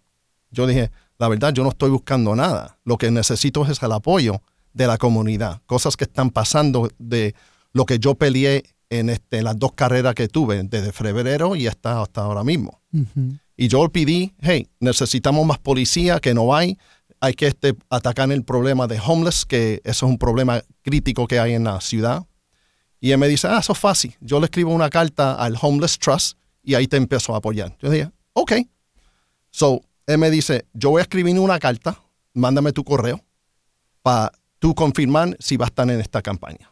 [0.50, 2.78] Yo dije, la verdad, yo no estoy buscando nada.
[2.84, 5.62] Lo que necesito es el apoyo de la comunidad.
[5.66, 7.34] Cosas que están pasando de
[7.72, 12.02] lo que yo peleé en este, las dos carreras que tuve, desde febrero y hasta,
[12.02, 12.80] hasta ahora mismo.
[13.56, 16.76] Y yo pedí, hey, necesitamos más policía, que no hay,
[17.20, 21.38] hay que este, atacar el problema de homeless, que eso es un problema crítico que
[21.38, 22.24] hay en la ciudad.
[23.00, 24.14] Y él me dice, ah, eso es fácil.
[24.20, 27.76] Yo le escribo una carta al Homeless Trust y ahí te empezó a apoyar.
[27.80, 28.52] Yo dije, ok.
[29.50, 32.00] So, él me dice, yo voy a escribir una carta,
[32.34, 33.22] mándame tu correo
[34.02, 36.70] para tú confirmar si va a estar en esta campaña.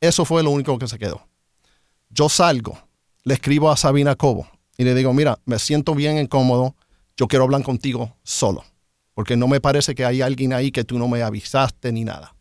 [0.00, 1.26] Eso fue lo único que se quedó.
[2.08, 2.78] Yo salgo,
[3.24, 6.74] le escribo a Sabina Cobo y le digo, mira, me siento bien incómodo,
[7.16, 8.64] yo quiero hablar contigo solo,
[9.14, 12.34] porque no me parece que hay alguien ahí que tú no me avisaste ni nada.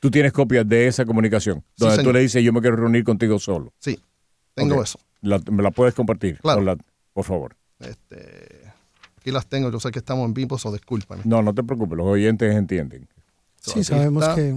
[0.00, 1.64] ¿Tú tienes copias de esa comunicación?
[1.76, 3.72] Donde tú le dices, yo me quiero reunir contigo solo.
[3.78, 3.98] Sí,
[4.54, 5.00] tengo eso.
[5.26, 6.38] ¿Me la puedes compartir?
[6.40, 6.76] Claro.
[7.12, 7.56] por favor.
[7.80, 8.72] Este,
[9.18, 11.22] aquí las tengo, yo sé que estamos en vivo, o discúlpame.
[11.24, 13.08] No, no te preocupes, los oyentes entienden.
[13.60, 14.54] sí, sabemos que...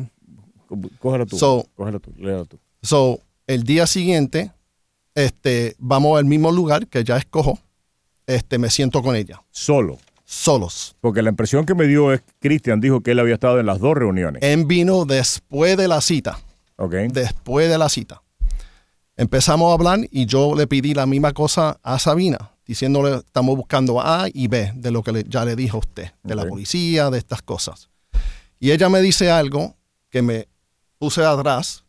[0.99, 2.60] Cógelo tú, so, cógelo tú, léalo tú.
[2.84, 4.51] So, el día siguiente,
[5.15, 7.60] este, vamos al mismo lugar que ya escojo.
[8.27, 9.41] este, me siento con ella.
[9.49, 9.97] Solo.
[10.23, 10.95] Solos.
[11.01, 13.79] Porque la impresión que me dio es Cristian dijo que él había estado en las
[13.79, 14.43] dos reuniones.
[14.43, 16.39] Él vino después de la cita.
[16.75, 16.93] Ok.
[17.12, 18.21] Después de la cita.
[19.23, 23.99] Empezamos a hablar y yo le pedí la misma cosa a Sabina, diciéndole, estamos buscando
[23.99, 27.10] A y B de lo que le- ya le dijo a usted, de la policía,
[27.10, 27.89] de estas cosas.
[28.62, 29.75] Y ella me dice algo
[30.10, 30.47] que me
[30.97, 31.84] puse atrás.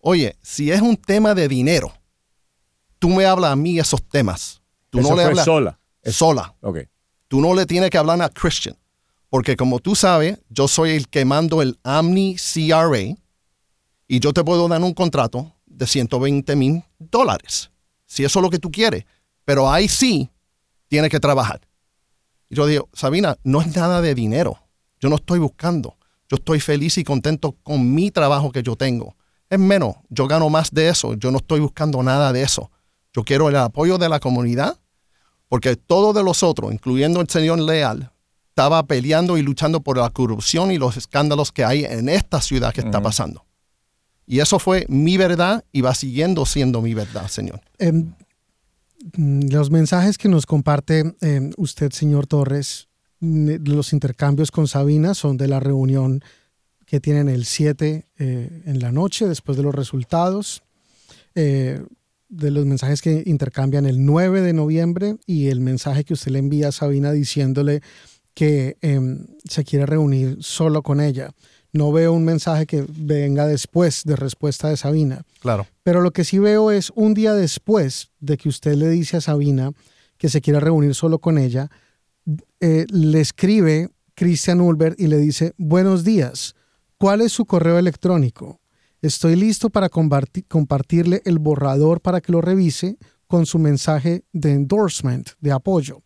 [0.00, 1.92] Oye, si es un tema de dinero,
[3.00, 4.62] tú me hablas a mí esos temas.
[4.90, 5.80] Tú Eso no le hablas sola.
[6.04, 6.54] sola.
[6.60, 6.78] Ok.
[7.26, 8.76] Tú no le tienes que hablar a Christian.
[9.30, 13.16] Porque como tú sabes, yo soy el que mando el Omni CRA
[14.06, 17.70] y yo te puedo dar un contrato de 120 mil dólares.
[18.06, 19.04] Si eso es lo que tú quieres.
[19.44, 20.30] Pero ahí sí
[20.88, 21.60] tienes que trabajar.
[22.50, 24.58] Y yo digo, Sabina, no es nada de dinero.
[25.00, 25.96] Yo no estoy buscando.
[26.28, 29.16] Yo estoy feliz y contento con mi trabajo que yo tengo.
[29.48, 31.14] Es menos, yo gano más de eso.
[31.14, 32.70] Yo no estoy buscando nada de eso.
[33.14, 34.78] Yo quiero el apoyo de la comunidad
[35.48, 38.12] porque todos de los otros, incluyendo el señor Leal,
[38.50, 42.74] estaba peleando y luchando por la corrupción y los escándalos que hay en esta ciudad
[42.74, 43.44] que está pasando.
[44.28, 47.62] Y eso fue mi verdad y va siguiendo siendo mi verdad, señor.
[47.78, 48.12] Em,
[49.16, 52.88] mm, los mensajes que nos comparte em, usted, señor Torres,
[53.20, 56.22] los intercambios con Sabina son de la reunión
[56.84, 60.62] que tienen el 7 eh, en la noche después de los resultados,
[61.34, 61.82] eh,
[62.28, 66.38] de los mensajes que intercambian el 9 de noviembre y el mensaje que usted le
[66.38, 67.80] envía a Sabina diciéndole
[68.34, 71.32] que em, se quiere reunir solo con ella.
[71.72, 75.22] No veo un mensaje que venga después de respuesta de Sabina.
[75.40, 75.66] Claro.
[75.82, 79.20] Pero lo que sí veo es un día después de que usted le dice a
[79.20, 79.72] Sabina
[80.16, 81.70] que se quiere reunir solo con ella,
[82.60, 86.54] eh, le escribe Christian Ulbert y le dice, buenos días,
[86.96, 88.60] ¿cuál es su correo electrónico?
[89.00, 92.96] Estoy listo para comparti- compartirle el borrador para que lo revise
[93.28, 96.02] con su mensaje de endorsement, de apoyo.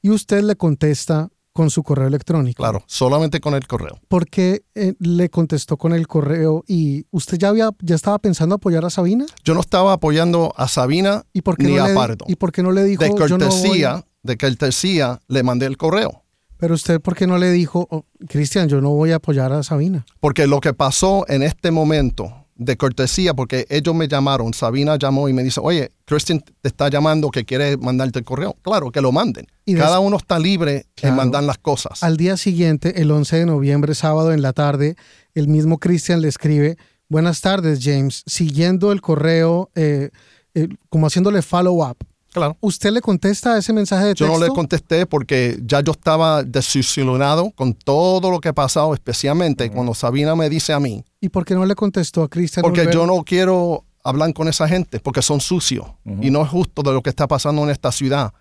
[0.00, 1.28] Y usted le contesta
[1.60, 2.62] con su correo electrónico.
[2.62, 4.00] Claro, solamente con el correo.
[4.08, 8.54] ¿Por qué eh, le contestó con el correo y usted ya había ya estaba pensando
[8.54, 9.26] apoyar a Sabina?
[9.44, 12.24] Yo no estaba apoyando a Sabina ¿Y por qué ni no a le, Pardo.
[12.28, 13.58] ¿Y por qué no le dijo De yo no voy"?
[13.58, 16.22] cortesía, de cortesía, le mandé el correo.
[16.56, 19.62] Pero usted, ¿por qué no le dijo, "Oh, Cristian, yo no voy a apoyar a
[19.62, 20.06] Sabina?
[20.18, 25.30] Porque lo que pasó en este momento de cortesía, porque ellos me llamaron, Sabina llamó
[25.30, 28.54] y me dice, oye, Christian te está llamando que quiere mandarte el correo.
[28.60, 29.46] Claro, que lo manden.
[29.64, 31.14] Y Cada uno está libre Claro.
[31.14, 32.02] en mandar las cosas.
[32.02, 34.96] Al día siguiente, el 11 de noviembre, sábado en la tarde,
[35.34, 36.76] el mismo Cristian le escribe,
[37.08, 40.10] buenas tardes, James, siguiendo el correo, eh,
[40.54, 41.96] eh, como haciéndole follow-up.
[42.32, 42.56] Claro.
[42.60, 44.38] ¿Usted le contesta a ese mensaje de Yo texto?
[44.38, 49.70] no le contesté porque ya yo estaba desilusionado con todo lo que ha pasado, especialmente
[49.70, 52.62] cuando Sabina me dice a mí, ¿Y por qué no le contestó a Cristian?
[52.62, 55.86] porque yo no quiero hablar con esa gente, porque son sucios
[56.22, 58.32] y no es justo de lo que está pasando en esta ciudad.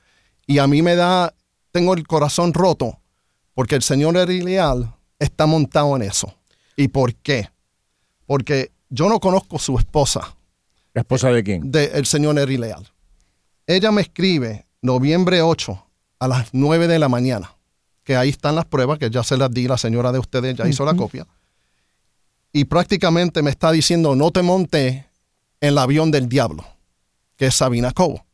[0.47, 1.33] Y a mí me da,
[1.71, 2.99] tengo el corazón roto,
[3.53, 6.33] porque el señor Eri Leal está montado en eso.
[6.77, 7.49] ¿Y por qué?
[8.25, 10.35] Porque yo no conozco su esposa,
[10.93, 11.71] ¿La esposa de quién?
[11.71, 12.87] del señor Eri Leal.
[13.69, 15.85] Ella me escribe noviembre 8
[16.17, 17.55] a las 9 de la mañana,
[18.03, 20.67] que ahí están las pruebas, que ya se las di, la señora de ustedes ya
[20.67, 21.27] hizo la copia.
[22.51, 24.87] Y prácticamente me está diciendo, no te monte
[25.61, 26.65] en el avión del diablo,
[27.37, 28.25] que es Sabina Cobo.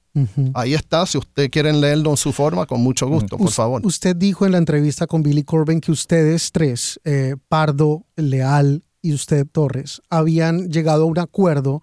[0.53, 3.85] Ahí está, si ustedes quieren leerlo en su forma, con mucho gusto, por favor.
[3.85, 9.11] Usted dijo en la entrevista con Billy Corbin que ustedes tres, eh, Pardo, Leal y
[9.11, 11.81] usted, Torres, habían llegado a un acuerdo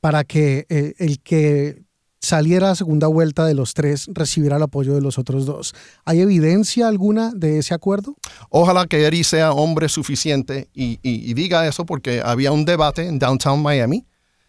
[0.00, 1.83] para que eh, el que
[2.24, 5.74] saliera a segunda vuelta de los tres recibiera el apoyo de los otros dos.
[6.04, 8.16] ¿Hay evidencia alguna de ese acuerdo?
[8.50, 13.06] Ojalá que Eri sea hombre suficiente y, y- y diga eso porque había un debate
[13.06, 14.04] en Downtown Miami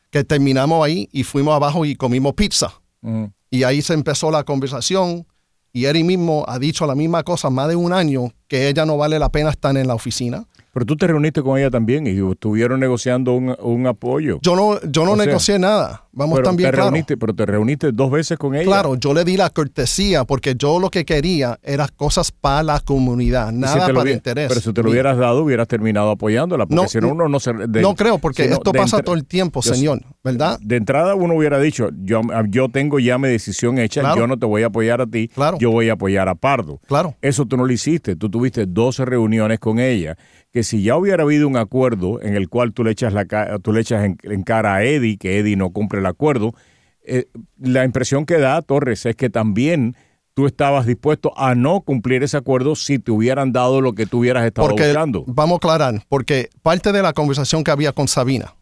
[0.10, 2.74] que terminamos ahí y fuimos abajo y comimos pizza.
[3.02, 3.32] Ujú.
[3.52, 5.28] Y ahí se empezó la conversación
[5.74, 8.96] y Eri mismo ha dicho la misma cosa más de un año que ella no
[8.98, 10.46] vale la pena estar en la oficina.
[10.74, 14.40] Pero tú te reuniste con ella también y estuvieron negociando un, un apoyo.
[14.42, 16.05] Yo no, yo no O sea, negocié nada.
[16.16, 16.90] Vamos pero también te claro.
[16.92, 18.64] reuniste, pero te reuniste dos veces con ella.
[18.66, 22.80] Claro, yo le di la cortesía porque yo lo que quería era cosas para la
[22.80, 24.48] comunidad, si nada para hubiera- interés.
[24.48, 26.66] Pero si te lo hubieras dado, hubieras terminado apoyándola.
[26.66, 27.52] Porque No, si no, uno no se.
[27.54, 30.58] de- no creo, porque esto pasa todo el tiempo, yo- señor, ¿verdad?
[30.62, 34.16] De entrada uno hubiera dicho, yo, yo tengo ya mi decisión hecha, Claro.
[34.18, 35.58] yo no te voy a apoyar a ti, Claro.
[35.60, 36.80] yo voy a apoyar a Pardo.
[36.88, 37.16] Claro.
[37.22, 40.18] Eso tú no lo hiciste, tú tuviste 12 reuniones con ella,
[40.54, 43.26] que si ya hubiera habido un acuerdo en el cual tú le echas, la,
[43.62, 46.54] tú le echas en, en cara a Eddie, que Eddie no cumple el acuerdo,
[47.02, 47.26] eh,
[47.60, 49.96] la impresión que da Torres es que también
[50.34, 54.20] tú estabas dispuesto a no cumplir ese acuerdo si te hubieran dado lo que tú
[54.20, 55.24] hubieras estado Porque, buscando.
[55.28, 58.56] vamos a aclarar, porque parte de la conversación que había con Sabina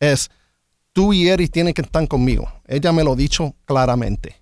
[0.00, 0.30] es,
[0.92, 2.52] tú y Eri tienen que estar conmigo.
[2.66, 4.36] Ella me lo ha dicho claramente.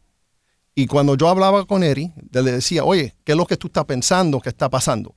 [0.75, 3.85] Y cuando yo hablaba con Eri, le decía, oye, ¿qué es lo que tú estás
[3.85, 5.15] pensando que está pasando?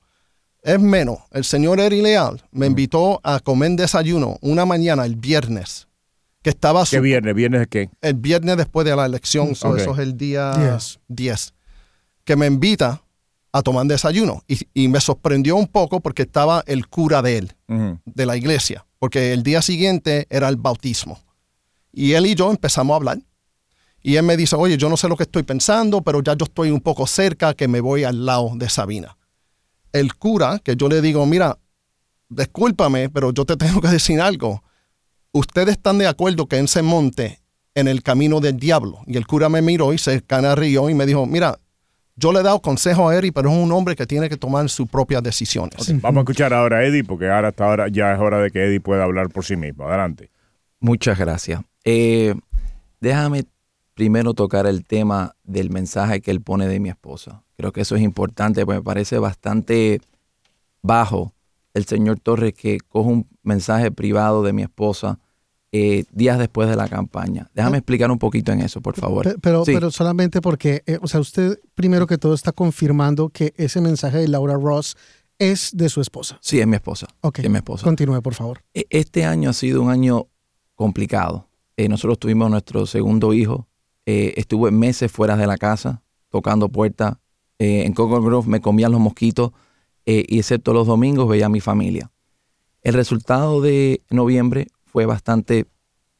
[0.62, 5.85] Es menos, el señor Eri Leal me invitó a comer desayuno una mañana el viernes.
[6.46, 7.34] Que estaba ¿Qué viernes?
[7.34, 7.90] ¿Viernes de qué?
[8.00, 10.78] El viernes después de la elección, eso es el día
[11.08, 11.54] 10.
[12.22, 13.02] Que me invita
[13.50, 14.44] a tomar desayuno.
[14.72, 17.52] Y, me sorprendió un poco porque estaba el cura de él,
[18.04, 21.18] de la iglesia, porque el día siguiente era el bautismo.
[21.90, 23.18] Y él y yo empezamos a hablar.
[24.00, 26.44] Y él me dice, oye, yo no sé lo que estoy pensando, pero ya yo
[26.44, 29.18] estoy un poco cerca que me voy al lado de Sabina.
[29.92, 31.58] El cura, que yo le digo, mira,
[32.28, 34.62] discúlpame, pero yo te tengo que decir algo.
[35.36, 37.40] Ustedes están de acuerdo que él se monte
[37.74, 39.00] en el camino del diablo.
[39.06, 41.58] Y el cura me miró y se canarrió y me dijo, mira,
[42.14, 44.66] yo le he dado consejo a Eddie, pero es un hombre que tiene que tomar
[44.70, 45.92] sus propias decisiones.
[46.00, 48.64] Vamos a escuchar ahora a Eddie, porque ahora hasta ahora ya es hora de que
[48.64, 49.86] Eddie pueda hablar por sí mismo.
[49.86, 50.30] Adelante.
[50.80, 51.60] Muchas gracias.
[51.84, 52.34] Eh,
[53.02, 53.44] déjame
[53.92, 57.42] primero tocar el tema del mensaje que él pone de mi esposa.
[57.58, 60.00] Creo que eso es importante, porque me parece bastante
[60.80, 61.34] bajo
[61.74, 65.18] el señor Torres que coge un mensaje privado de mi esposa
[65.78, 67.50] eh, días después de la campaña.
[67.52, 67.78] Déjame ah.
[67.80, 69.36] explicar un poquito en eso, por favor.
[69.42, 73.82] Pero, pero solamente porque, eh, o sea, usted primero que todo está confirmando que ese
[73.82, 74.96] mensaje de Laura Ross
[75.38, 76.38] es de su esposa.
[76.40, 77.08] Sí, es mi esposa.
[77.20, 77.40] Ok.
[77.40, 77.84] Es mi esposa.
[77.84, 78.62] Continúe, por favor.
[78.72, 80.28] E, este año ha sido un año
[80.76, 81.46] complicado.
[81.76, 83.68] Eh, nosotros tuvimos nuestro segundo hijo.
[84.06, 87.16] estuve meses fuera de la casa, tocando puertas.
[87.58, 89.50] en Coco Grove me comían los mosquitos
[90.04, 92.12] y excepto los domingos veía a mi familia.
[92.82, 95.66] El resultado de noviembre fue bastante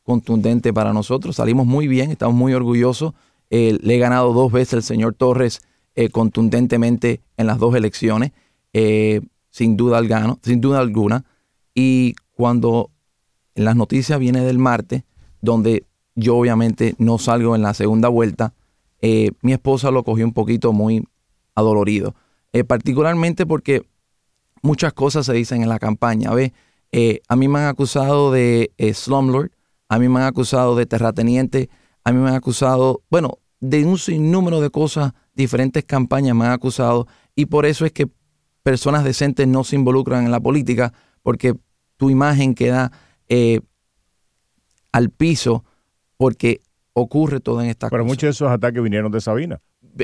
[0.02, 1.36] contundente para nosotros.
[1.36, 3.14] Salimos muy bien, estamos muy orgullosos.
[3.48, 5.62] Eh, le he ganado dos veces al señor Torres
[5.94, 8.32] eh, contundentemente en las dos elecciones,
[8.74, 10.02] eh, sin, duda
[10.42, 11.24] sin duda alguna.
[11.74, 12.90] Y cuando
[13.54, 15.04] las noticias viene del martes,
[15.40, 18.52] donde yo obviamente no salgo en la segunda vuelta,
[19.00, 21.02] mi esposa lo cogió un poquito muy
[21.54, 22.14] adolorido.
[22.66, 23.86] particularmente porque
[24.60, 26.30] muchas cosas se dicen en la campaña.
[26.92, 29.50] Eh, a mí me han acusado de eh, slumlord,
[29.88, 31.68] a mí me han acusado de terrateniente,
[32.04, 36.52] a mí me han acusado, bueno, de un sinnúmero de cosas, diferentes campañas me han
[36.52, 38.08] acusado y por eso es que
[38.62, 41.54] personas decentes no se involucran en la política porque
[41.96, 42.92] tu imagen queda
[43.28, 43.60] eh,
[44.92, 45.64] al piso
[46.16, 49.60] porque ocurre todo en esta Pero muchos de esos ataques vinieron de Sabina.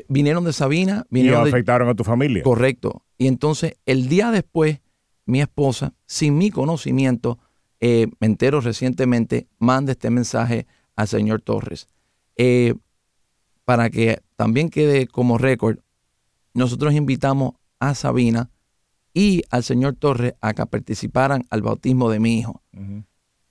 [0.08, 1.06] vinieron de Sabina.
[1.08, 2.42] Vinieron y afectaron a tu familia.
[2.42, 3.02] Correcto.
[3.16, 4.80] Y entonces el día después
[5.24, 7.38] mi esposa, sin mi conocimiento,
[7.80, 11.88] eh, me entero recientemente, manda este mensaje al señor Torres.
[12.36, 12.74] Eh,
[13.64, 15.78] para que también quede como récord,
[16.54, 18.50] nosotros invitamos a Sabina
[19.14, 22.62] y al señor Torres a que participaran al bautismo de mi hijo.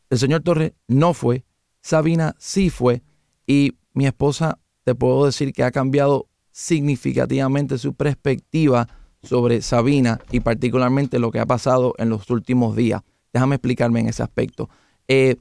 [0.09, 1.45] El señor Torres no fue,
[1.81, 3.01] Sabina sí fue
[3.47, 8.87] y mi esposa, te puedo decir que ha cambiado significativamente su perspectiva
[9.23, 13.01] sobre Sabina y particularmente lo que ha pasado en los últimos días.
[13.33, 14.69] Déjame explicarme en ese aspecto.
[15.07, 15.37] Eh,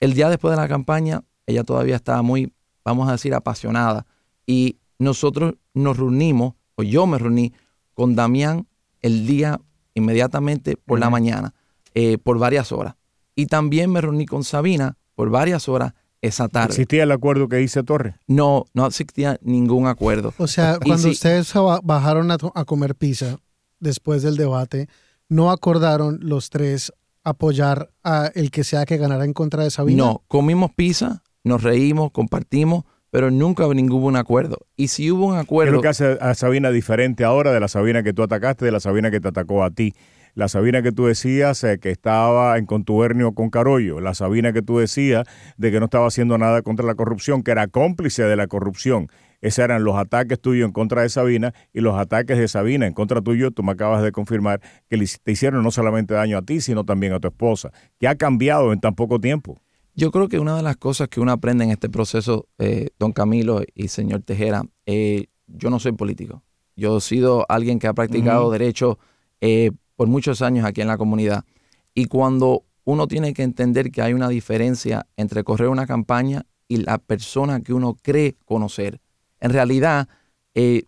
[0.00, 2.52] el día después de la campaña, ella todavía estaba muy,
[2.84, 4.06] vamos a decir, apasionada.
[4.46, 7.52] Y nosotros nos reunimos, o yo me reuní
[7.94, 8.66] con Damián
[9.02, 9.60] el día
[9.94, 11.54] inmediatamente por la mañana,
[11.94, 12.94] eh, por varias horas.
[13.34, 16.68] Y también me reuní con Sabina por varias horas esa tarde.
[16.68, 18.14] ¿Existía el acuerdo que dice Torres?
[18.26, 20.34] No, no existía ningún acuerdo.
[20.38, 21.52] O sea, cuando ustedes
[21.82, 23.38] bajaron a, comer pizza
[23.80, 24.88] después del debate,
[25.28, 26.92] ¿no acordaron los tres
[27.24, 30.04] apoyar a el que sea que ganara en contra de Sabina?
[30.04, 34.58] No, comimos pizza, nos reímos, compartimos, pero nunca hubo ningún acuerdo.
[34.76, 35.70] Y si hubo un acuerdo...
[35.70, 38.64] ¿Qué es lo que hace a Sabina diferente ahora de la Sabina que tú atacaste,
[38.64, 39.94] de la Sabina que te atacó a ti?
[40.38, 44.62] La Sabina que tú decías eh, que estaba en contubernio con Carollo, la Sabina que
[44.62, 48.36] tú decías de que no estaba haciendo nada contra la corrupción, que era cómplice de
[48.36, 49.08] la corrupción.
[49.40, 52.92] Esos eran los ataques tuyos en contra de Sabina y los ataques de Sabina en
[52.92, 53.50] contra tuyo.
[53.50, 57.14] Tú me acabas de confirmar que te hicieron no solamente daño a ti, sino también
[57.14, 57.72] a tu esposa.
[57.98, 59.60] ¿Qué ha cambiado en tan poco tiempo?
[59.96, 63.10] Yo creo que una de las cosas que uno aprende en este proceso, eh, don
[63.10, 66.44] Camilo y señor Tejera, eh, yo no soy político.
[66.76, 69.00] Yo he sido alguien que ha practicado derecho
[69.40, 71.44] eh, por muchos años aquí en la comunidad.
[71.92, 76.76] Y cuando uno tiene que entender que hay una diferencia entre correr una campaña y
[76.76, 79.00] la persona que uno cree conocer.
[79.40, 80.08] En realidad,
[80.54, 80.84] eh,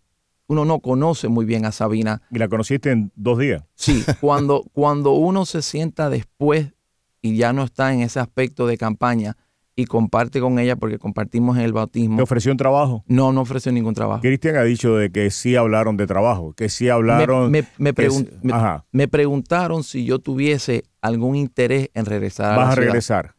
[0.46, 2.23] uno no conoce muy bien a Sabina.
[2.31, 3.64] ¿Y la conociste en dos días?
[3.75, 6.73] Sí, cuando, cuando uno se sienta después
[7.20, 9.37] y ya no está en ese aspecto de campaña,
[9.77, 12.17] y comparte con ella porque compartimos el bautismo.
[12.17, 13.05] ¿Te ofreció un trabajo?
[13.07, 14.21] No, no ofreció ningún trabajo.
[14.21, 17.51] Cristian ha dicho de que sí hablaron de trabajo, que sí hablaron...
[17.51, 23.35] Me, me, preguntaron si yo tuviese algún interés en regresar a ¿Vas a regresar?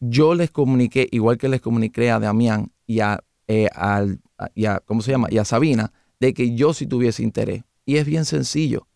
[0.00, 4.20] Yo les comuniqué, igual que les comuniqué a Damián y a eh, al,
[4.84, 5.28] ¿cómo se llama?
[5.30, 7.62] y a Sabina de que yo sí tuviese interés.
[7.84, 8.88] Y es bien sencillo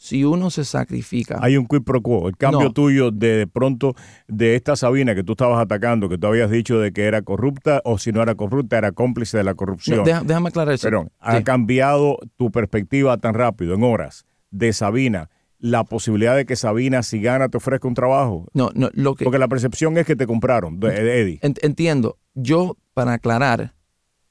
[0.00, 1.38] si uno se sacrifica.
[1.42, 2.26] Hay un quid pro quo.
[2.26, 3.94] El cambio tuyo de, de pronto
[4.28, 7.82] de esta Sabina que tú estabas atacando, que tú habías dicho de que era corrupta
[7.84, 10.02] o si no era corrupta, era cómplice de la corrupción.
[10.02, 10.86] déjame aclarar eso.
[10.86, 15.28] Pero ha cambiado tu perspectiva tan rápido, en horas, de Sabina.
[15.58, 18.46] La posibilidad de que Sabina, si gana, te ofrezca un trabajo.
[18.54, 19.24] No, no, lo que.
[19.24, 21.40] Porque la percepción es que te compraron, Eddie.
[21.42, 22.16] Entiendo.
[22.32, 23.74] Yo, para aclarar,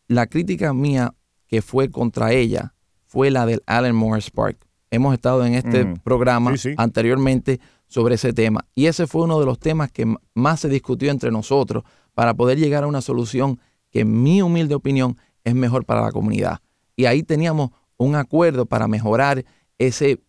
[0.07, 1.13] la crítica mía
[1.45, 2.73] que fue contra ella
[3.05, 8.65] fue la del Allen Morris Park hemos estado en este programa anteriormente sobre ese tema.
[8.75, 12.57] Y ese fue uno de los temas que más se discutió entre nosotros para poder
[12.57, 16.59] llegar a una solución que, en mi humilde opinión, es mejor para la comunidad.
[16.95, 19.45] Y ahí teníamos un acuerdo para mejorar
[19.77, 20.21] ese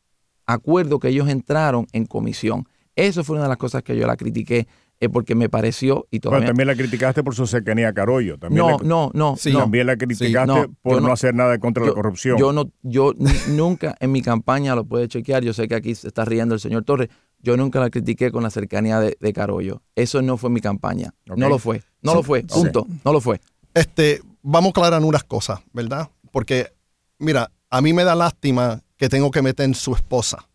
[0.47, 2.67] acuerdo que ellos entraron en comisión.
[2.97, 4.67] Eso fue una de las cosas que yo la critiqué
[5.01, 6.49] es porque me pareció y todavía...
[6.49, 8.39] también la criticaste por su cercanía a Carollo.
[8.39, 12.37] También no, no, no, También la criticaste por no, hacer nada contra la corrupción.
[12.39, 13.15] Yo no, yo
[13.49, 16.61] nunca en mi campaña, lo puede chequear, yo sé que aquí se está riendo el
[16.61, 17.09] señor Torres,
[17.39, 19.83] yo nunca la critiqué con la cercanía de, de Carollo.
[19.95, 21.15] Eso no fue mi campaña.
[21.25, 21.83] No lo fue.
[22.03, 22.43] No lo fue.
[22.43, 22.87] Punto.
[23.03, 23.41] No lo fue.
[23.73, 26.11] Este, vamos a aclarar unas cosas, ¿verdad?
[26.31, 26.73] Porque,
[27.19, 30.47] mira, a mí me da lástima que tengo que meter en su esposa,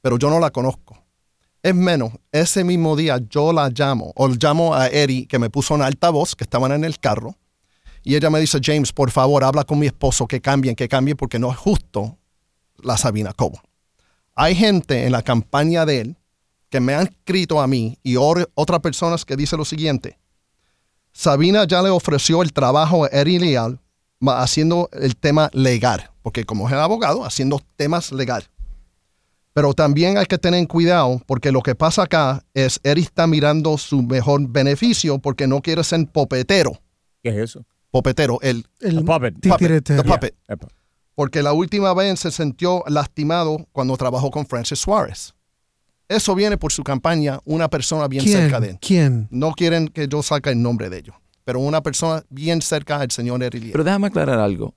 [0.00, 1.03] pero yo no la conozco.
[1.64, 5.74] Es menos, ese mismo día yo la llamo, o llamo a Eri, que me puso
[5.74, 7.38] en altavoz, que estaban en el carro,
[8.02, 11.16] y ella me dice, James, por favor, habla con mi esposo, que cambien, que cambien,
[11.16, 12.18] porque no es justo
[12.82, 13.62] la Sabina Cobo.
[14.34, 16.18] Hay gente en la campaña de él
[16.68, 20.18] que me han escrito a mí y otras personas que dicen lo siguiente.
[21.12, 23.80] Sabina ya le ofreció el trabajo a Eri Leal
[24.20, 28.50] haciendo el tema legal, porque como es el abogado, haciendo temas legales.
[29.54, 33.78] Pero también hay que tener cuidado porque lo que pasa acá es Eric está mirando
[33.78, 36.72] su mejor beneficio porque no quiere ser popetero.
[37.22, 37.64] ¿Qué es eso?
[37.92, 39.36] Popetero, el, el puppet.
[39.40, 40.34] puppet,
[41.14, 45.32] Porque la última vez se sintió lastimado cuando trabajó con Francis Suárez.
[46.08, 48.78] Eso viene por su campaña, una persona bien cerca de él.
[48.80, 49.28] ¿Quién?
[49.30, 53.12] No quieren que yo saque el nombre de ellos, pero una persona bien cerca del
[53.12, 53.70] señor Eric.
[53.70, 54.74] Pero déjame aclarar algo.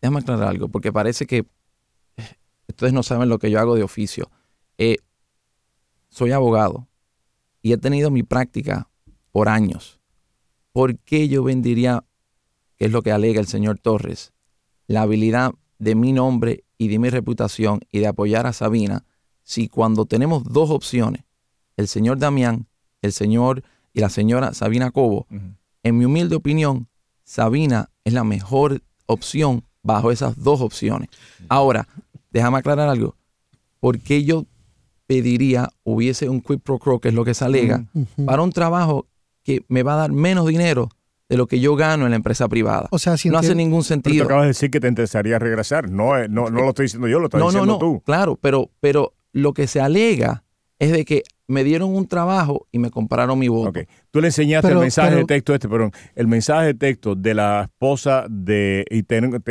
[0.00, 1.44] Déjame aclarar algo, porque parece que
[2.70, 4.30] ustedes no saben lo que yo hago de oficio.
[4.78, 4.96] Eh,
[6.08, 6.88] soy abogado
[7.62, 8.88] y he tenido mi práctica
[9.30, 10.00] por años.
[10.72, 12.04] ¿Por qué yo vendería,
[12.76, 14.32] que es lo que alega el señor Torres,
[14.86, 19.04] la habilidad de mi nombre y de mi reputación y de apoyar a Sabina
[19.42, 21.24] si cuando tenemos dos opciones,
[21.76, 22.68] el señor Damián,
[23.02, 25.26] el señor y la señora Sabina Cobo,
[25.82, 26.88] en mi humilde opinión,
[27.24, 31.08] Sabina es la mejor opción bajo esas dos opciones.
[31.48, 31.88] Ahora,
[32.30, 33.16] déjame aclarar algo.
[33.80, 34.46] ¿Por qué yo
[35.06, 37.84] pediría hubiese un quid pro quo, que es lo que se alega,
[38.24, 39.08] para un trabajo
[39.42, 40.88] que me va a dar menos dinero
[41.28, 42.88] de lo que yo gano en la empresa privada.
[42.90, 44.14] O sea, no hace ningún sentido.
[44.14, 45.90] Pero acabas de decir que te interesaría regresar.
[45.90, 48.02] No, eh, no, no lo estoy diciendo yo, lo estás diciendo tú.
[48.04, 50.44] Claro, pero, pero lo que se alega
[50.80, 53.68] es de que me dieron un trabajo y me compraron mi voto.
[53.68, 53.86] Okay.
[54.10, 57.64] Tú le enseñaste el mensaje de texto este, perdón, el mensaje de texto de la
[57.64, 59.04] esposa de, y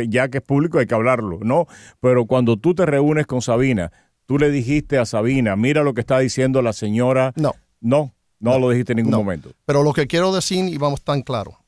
[0.08, 1.66] ya que es público hay que hablarlo, ¿no?
[2.00, 3.92] Pero cuando tú te reúnes con Sabina,
[4.26, 7.32] tú le dijiste a Sabina, mira lo que está diciendo la señora.
[7.36, 7.54] No.
[7.80, 9.52] No, no, lo dijiste en ningún momento.
[9.64, 11.58] Pero lo que quiero decir, y vamos tan claro,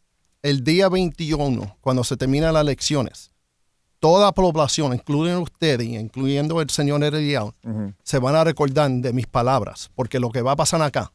[0.42, 3.31] el día 21, cuando se terminan las elecciones,
[4.02, 7.54] toda la población, incluyendo ustedes, incluyendo el señor Herediano,
[8.02, 11.12] se van a recordar de mis palabras, porque lo que va a pasar acá,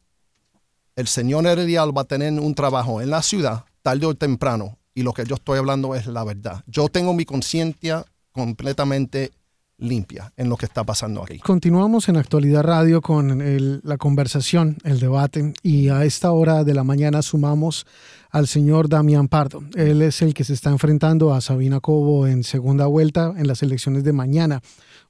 [0.96, 5.02] el señor Herediano va a tener un trabajo en la ciudad, tarde o temprano, y
[5.02, 6.64] lo que yo estoy hablando es la verdad.
[6.66, 9.32] Yo tengo mi conciencia completamente
[9.78, 11.38] limpia en lo que está pasando aquí.
[11.38, 16.84] Continuamos en Actualidad Radio con la conversación, el debate, y a esta hora de la
[16.84, 17.86] mañana sumamos
[18.30, 19.62] al señor Damián Pardo.
[19.76, 23.62] Él es el que se está enfrentando a Sabina Cobo en segunda vuelta en las
[23.62, 24.60] elecciones de mañana.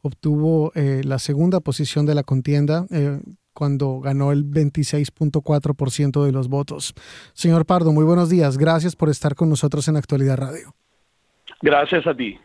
[0.02, 2.86] Obtuvo eh, la segunda posición de la contienda.
[2.90, 3.20] Eh,
[3.54, 6.94] cuando ganó el 26.4% de los votos.
[7.32, 8.56] Señor Pardo, muy buenos días.
[8.56, 10.76] Gracias por estar con nosotros en Actualidad Radio.
[11.60, 12.38] Gracias a ti.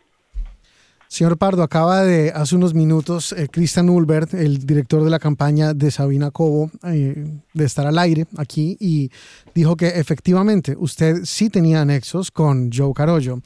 [1.14, 5.72] Señor Pardo, acaba de hace unos minutos eh, Christian Ulbert, el director de la campaña
[5.72, 7.14] de Sabina Cobo, eh,
[7.52, 9.10] de estar al aire aquí y
[9.54, 13.36] dijo que efectivamente usted sí tenía nexos con Joe Carollo,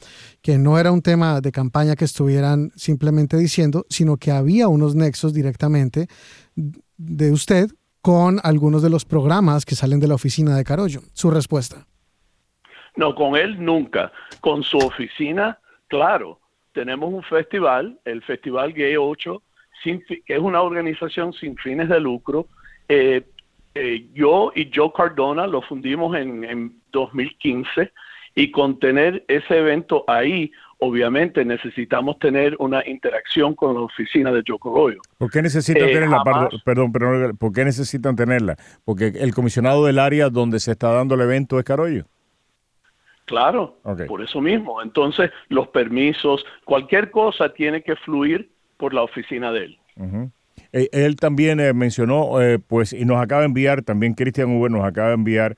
[0.41, 4.95] que no era un tema de campaña que estuvieran simplemente diciendo, sino que había unos
[4.95, 6.07] nexos directamente
[6.55, 7.69] de usted
[8.01, 11.01] con algunos de los programas que salen de la oficina de Carollo.
[11.13, 11.85] Su respuesta.
[12.95, 14.11] No, con él nunca.
[14.41, 16.39] Con su oficina, claro
[16.79, 19.43] tenemos un festival, el Festival Gay 8,
[19.83, 22.47] que es una organización sin fines de lucro.
[22.87, 23.21] Eh,
[23.75, 27.91] eh, yo y Joe Cardona lo fundimos en, 2015
[28.35, 34.41] Y con tener ese evento ahí, obviamente necesitamos tener una interacción con la oficina de
[34.47, 35.01] Jocoroyo.
[35.17, 36.23] ¿Por qué necesitan Eh, tenerla?
[36.23, 38.55] jamás- Perdón, perdón, ¿por qué necesitan tenerla?
[38.85, 42.05] Porque el comisionado del área donde se está dando el evento es Carollo.
[43.29, 43.77] Claro,
[44.07, 44.81] por eso mismo.
[44.81, 49.79] Entonces, los permisos, cualquier cosa tiene que fluir por la oficina de él.
[50.73, 54.71] Eh, Él también eh, mencionó, eh, pues, y nos acaba de enviar, también Cristian Uber
[54.71, 55.55] nos acaba de enviar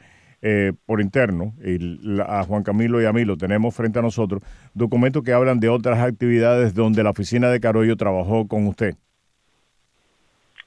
[0.88, 4.42] por interno, y la- a Juan Camilo y a mí lo tenemos frente a nosotros,
[4.74, 8.96] documentos que hablan de otras actividades donde la oficina de Carollo trabajó con usted.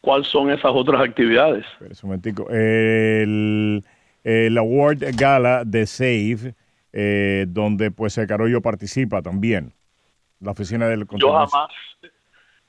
[0.00, 1.64] ¿Cuáles son esas otras actividades?
[1.72, 2.48] Espera un momentico.
[2.50, 3.82] El,
[4.22, 6.54] el Award Gala de SAVE,
[6.96, 9.72] eh, donde pues Carollo participa también.
[10.38, 11.70] La oficina del Yo jamás,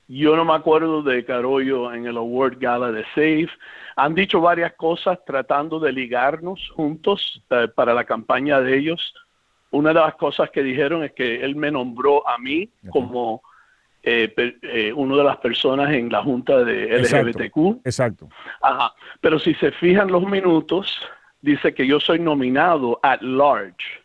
[0.07, 3.49] yo no me acuerdo de Carollo en el Award Gala de SAFE.
[3.95, 9.13] Han dicho varias cosas tratando de ligarnos juntos eh, para la campaña de ellos.
[9.69, 13.43] Una de las cosas que dijeron es que él me nombró a mí como
[14.01, 17.86] eh, eh, una de las personas en la junta de Exacto, LGBTQ.
[17.86, 18.30] Exacto.
[18.61, 18.91] Ajá.
[19.21, 20.99] Pero si se fijan los minutos,
[21.41, 24.05] dice que yo soy nominado at large.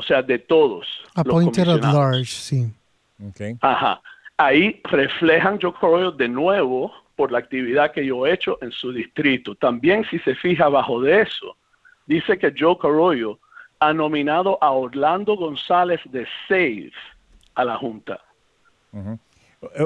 [0.00, 0.86] O sea, de todos.
[1.14, 1.94] los Appointed at comisionados.
[1.94, 2.72] large, sí.
[3.28, 3.54] Okay.
[3.60, 4.00] Ajá.
[4.38, 8.92] Ahí reflejan Joe Carollo de nuevo por la actividad que yo he hecho en su
[8.92, 9.54] distrito.
[9.56, 11.54] También si se fija abajo de eso,
[12.06, 13.38] dice que Joe Carollo
[13.78, 16.92] ha nominado a Orlando González de SAVE
[17.56, 18.18] a la Junta.
[18.94, 19.18] Eh,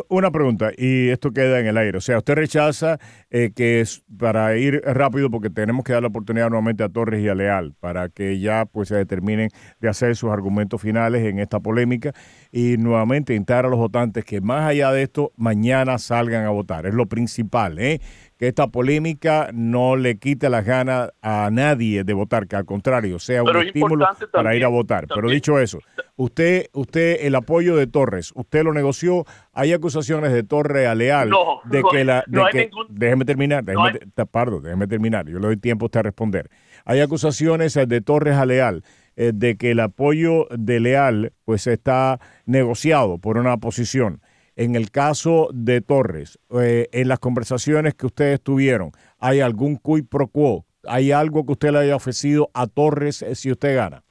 [0.08, 1.98] Una pregunta, y esto queda en el aire.
[1.98, 6.08] O sea, usted rechaza eh, que es para ir rápido, porque tenemos que dar la
[6.08, 9.50] oportunidad nuevamente a Torres y a Leal para que ya pues se determinen
[9.80, 12.12] de hacer sus argumentos finales en esta polémica
[12.52, 16.86] y nuevamente instar a los votantes que más allá de esto, mañana salgan a votar.
[16.86, 18.00] Es lo principal, ¿eh?
[18.44, 23.18] Que esta polémica no le quite las ganas a nadie de votar, que al contrario,
[23.18, 25.06] sea un Pero estímulo para también- ir a votar.
[25.14, 25.78] Pero dicho eso,
[26.16, 29.24] usted, usted, el apoyo de Torres, usted lo negoció.
[29.54, 32.58] Hay acusaciones de Torres a Leal No, de no, que la, de no hay que,
[32.66, 35.26] ningún- déjeme terminar, déjeme, hay- te- pardo, déjeme terminar.
[35.26, 36.50] Yo le doy tiempo a usted a responder.
[36.84, 38.84] Hay acusaciones eh, de Torres a Leal
[39.16, 44.20] eh, de que el apoyo de Leal pues está negociado por una posición.
[44.56, 50.04] En el caso de Torres, eh, en las conversaciones que ustedes tuvieron, ¿hay algún quid
[50.08, 50.64] pro quo?
[50.86, 54.02] ¿Hay algo que usted le haya ofrecido a Torres eh, si usted gana?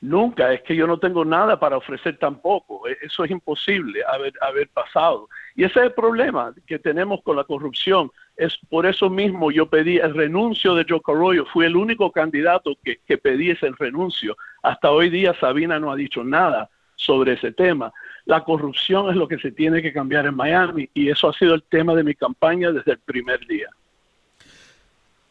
[0.00, 2.86] Nunca, es que yo no tengo nada para ofrecer tampoco.
[2.86, 5.28] E- Eso es imposible haber, haber pasado.
[5.56, 8.12] Y ese es el problema que tenemos con la corrupción.
[8.36, 11.46] Es por eso mismo yo pedí el renuncio de Joe Carollo.
[11.52, 14.36] Fui el único candidato que, que pedí ese renuncio.
[14.62, 17.92] Hasta hoy día Sabina no ha dicho nada sobre ese tema.
[18.28, 21.54] La corrupción es lo que se tiene que cambiar en Miami y eso ha sido
[21.54, 23.68] el tema de mi campaña desde el primer día.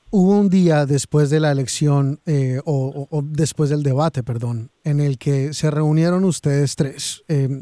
[0.09, 5.19] Hubo un día después de la elección, eh, o, después del debate, perdón, en el
[5.19, 7.61] que se reunieron ustedes tres, eh,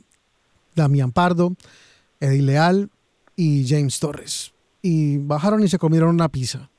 [0.73, 1.53] Damián Pardo,
[2.21, 2.89] Eddie Leal
[3.35, 6.69] y James Torres, y bajaron y se comieron una pizza.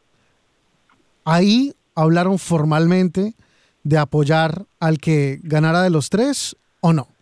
[1.26, 3.34] Ahí hablaron formalmente
[3.82, 7.15] de apoyar al que ganara de los tres o no.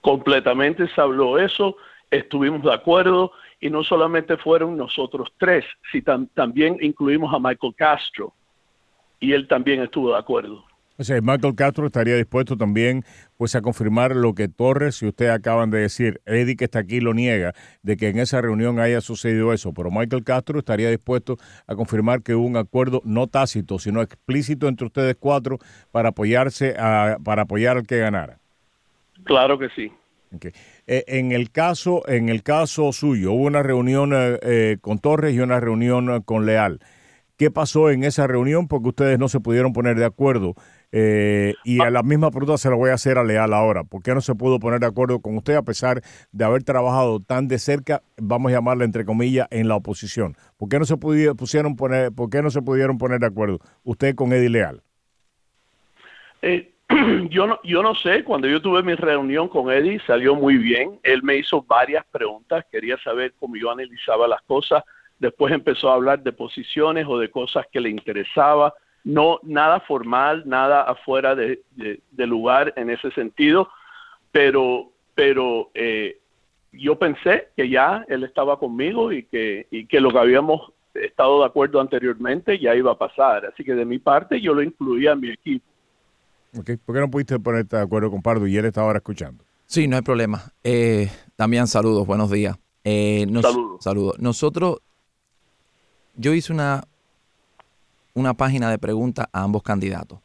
[0.00, 1.76] Completamente se habló eso,
[2.10, 7.74] estuvimos de acuerdo y no solamente fueron nosotros tres, si tam- también incluimos a Michael
[7.76, 8.32] Castro
[9.20, 10.64] y él también estuvo de acuerdo.
[10.96, 13.04] O sea, Michael Castro estaría dispuesto también
[13.38, 16.20] pues a confirmar lo que Torres y usted acaban de decir.
[16.26, 19.90] Eddie que está aquí lo niega de que en esa reunión haya sucedido eso, pero
[19.90, 24.88] Michael Castro estaría dispuesto a confirmar que hubo un acuerdo no tácito, sino explícito entre
[24.88, 25.58] ustedes cuatro
[25.90, 28.39] para apoyarse a, para apoyar al que ganara.
[29.24, 29.92] Claro que sí.
[30.86, 35.34] Eh, en el caso, en el caso suyo, hubo una reunión eh, eh, con Torres
[35.34, 36.80] y una reunión con Leal.
[37.40, 38.68] ¿Qué pasó en esa reunión?
[38.68, 40.54] Porque ustedes no se pudieron poner de acuerdo.
[40.92, 43.82] Eh, y a la misma pregunta se la voy a hacer a Leal ahora.
[43.82, 46.02] ¿Por qué no se pudo poner de acuerdo con usted a pesar
[46.32, 50.36] de haber trabajado tan de cerca, vamos a llamarle entre comillas, en la oposición?
[50.58, 53.58] ¿Por qué no se pudieron, pusieron poner, por qué no se pudieron poner de acuerdo
[53.84, 54.82] usted con Eddie Leal?
[56.42, 56.70] Eh,
[57.30, 60.98] yo, no, yo no sé, cuando yo tuve mi reunión con Eddie salió muy bien,
[61.02, 64.82] él me hizo varias preguntas, quería saber cómo yo analizaba las cosas,
[65.18, 68.74] después empezó a hablar de posiciones o de cosas que le interesaba,
[69.04, 73.70] no nada formal, nada afuera de, de- lugar en ese sentido,
[74.30, 76.18] pero, pero eh,
[76.72, 81.40] yo pensé que ya él estaba conmigo y que, y que lo que habíamos estado
[81.40, 85.12] de acuerdo anteriormente ya iba a pasar, así que de mi parte yo lo incluía
[85.12, 85.69] en mi equipo.
[86.52, 89.44] ¿Por qué no pudiste ponerte de acuerdo con Pardo y él está ahora escuchando?
[89.66, 90.52] Sí, no hay problema.
[90.64, 92.56] Eh, Damián, saludos, buenos días.
[92.82, 93.84] Eh, nos- Saludos.
[93.84, 94.16] saludos.
[94.18, 94.78] Nosotros,
[96.16, 96.82] yo hice una,
[98.14, 100.18] una página de preguntas a ambos candidatos.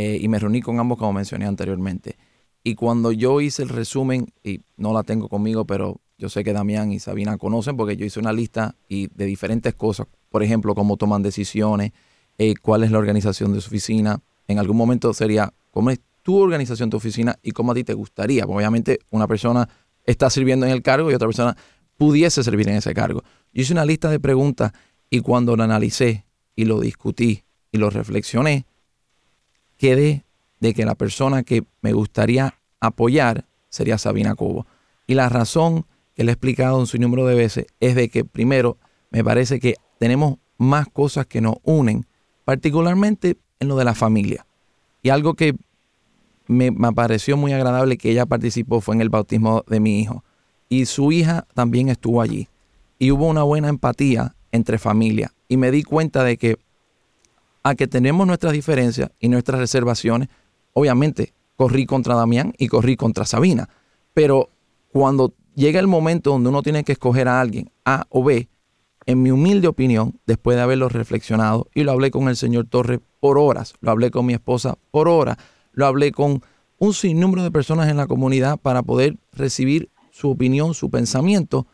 [0.00, 2.16] eh, y me reuní con ambos como mencioné anteriormente.
[2.62, 6.52] Y cuando yo hice el resumen, y no la tengo conmigo, pero yo sé que
[6.52, 10.76] Damián y Sabina conocen porque yo hice una lista y de diferentes cosas, por ejemplo,
[10.76, 11.90] cómo toman decisiones,
[12.38, 14.20] eh, cuál es la organización de su oficina.
[14.46, 17.94] En algún momento sería cómo es tu organización, tu oficina y cómo a ti te
[17.94, 18.44] gustaría.
[18.44, 19.68] obviamente una persona
[20.04, 21.56] está sirviendo en el cargo y otra persona
[21.96, 23.22] pudiese servir en ese cargo.
[23.52, 24.72] Yo hice una lista de preguntas
[25.10, 28.66] y cuando lo analicé y lo discutí y lo reflexioné,
[29.76, 30.24] quedé
[30.60, 34.66] de que la persona que me gustaría apoyar sería Sabina Cobo.
[35.06, 38.24] Y la razón que le he explicado en su número de veces es de que
[38.24, 38.78] primero
[39.10, 42.06] me parece que tenemos más cosas que nos unen,
[42.44, 44.47] particularmente en lo de la familia.
[45.08, 45.56] Y algo que
[46.48, 50.22] me, pareció muy agradable que ella participó fue en el bautismo de mi hijo.
[50.68, 52.48] Y su hija también estuvo allí.
[52.98, 55.32] Y hubo una buena empatía entre familia.
[55.48, 56.58] Y me di cuenta de que
[57.62, 60.28] a que tenemos nuestras diferencias y nuestras reservaciones,
[60.74, 63.70] obviamente corrí contra Damián y corrí contra Sabina.
[64.12, 64.50] Pero
[64.92, 68.46] cuando llega el momento donde uno tiene que escoger a alguien, A o B,
[69.08, 73.00] en mi humilde opinión, después de haberlo reflexionado, y lo hablé con el señor Torres
[73.20, 75.38] por horas, lo hablé con mi esposa por horas,
[75.72, 76.42] lo hablé con
[76.76, 81.66] un sinnúmero de personas en la comunidad para poder recibir su opinión, su pensamiento,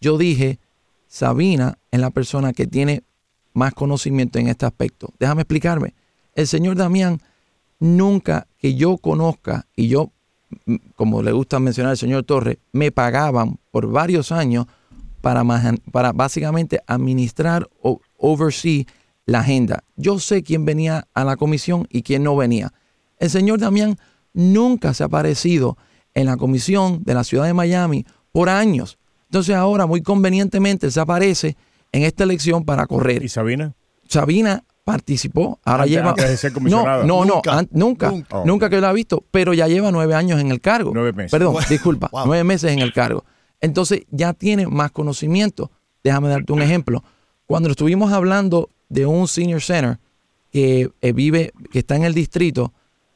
[0.00, 0.60] yo dije,
[1.08, 3.02] Sabina es la persona que tiene
[3.52, 5.12] más conocimiento en este aspecto.
[5.18, 5.92] Déjame explicarme.
[6.36, 7.20] El señor Damián
[7.80, 10.12] nunca que yo conozca, y yo,
[10.94, 14.66] como le gusta mencionar el señor Torres, me pagaban por varios años
[15.26, 15.42] para,
[15.90, 18.86] para básicamente administrar o oversee
[19.24, 19.82] la agenda.
[19.96, 22.72] Yo sé quién venía a la comisión y quién no venía.
[23.18, 23.98] El señor Damián
[24.32, 25.76] nunca se ha aparecido
[26.14, 28.98] en la comisión de la ciudad de Miami por años.
[29.24, 31.56] Entonces ahora muy convenientemente se aparece
[31.90, 33.24] en esta elección para correr.
[33.24, 33.74] ¿Y Sabina?
[34.08, 36.14] Sabina participó, ahora lleva...
[36.60, 38.12] no, no, nunca, no, nunca,
[38.44, 40.92] nunca, que lo ha visto, pero ya lleva nueve años en el cargo.
[40.94, 41.32] Nueve meses.
[41.32, 43.24] Perdón, disculpa, nueve meses en el cargo.
[43.60, 45.70] Entonces ya tiene más conocimiento.
[46.02, 47.02] Déjame darte un ejemplo.
[47.46, 49.98] Cuando estuvimos hablando de un senior center
[50.50, 52.72] que eh, vive, que está en el distrito,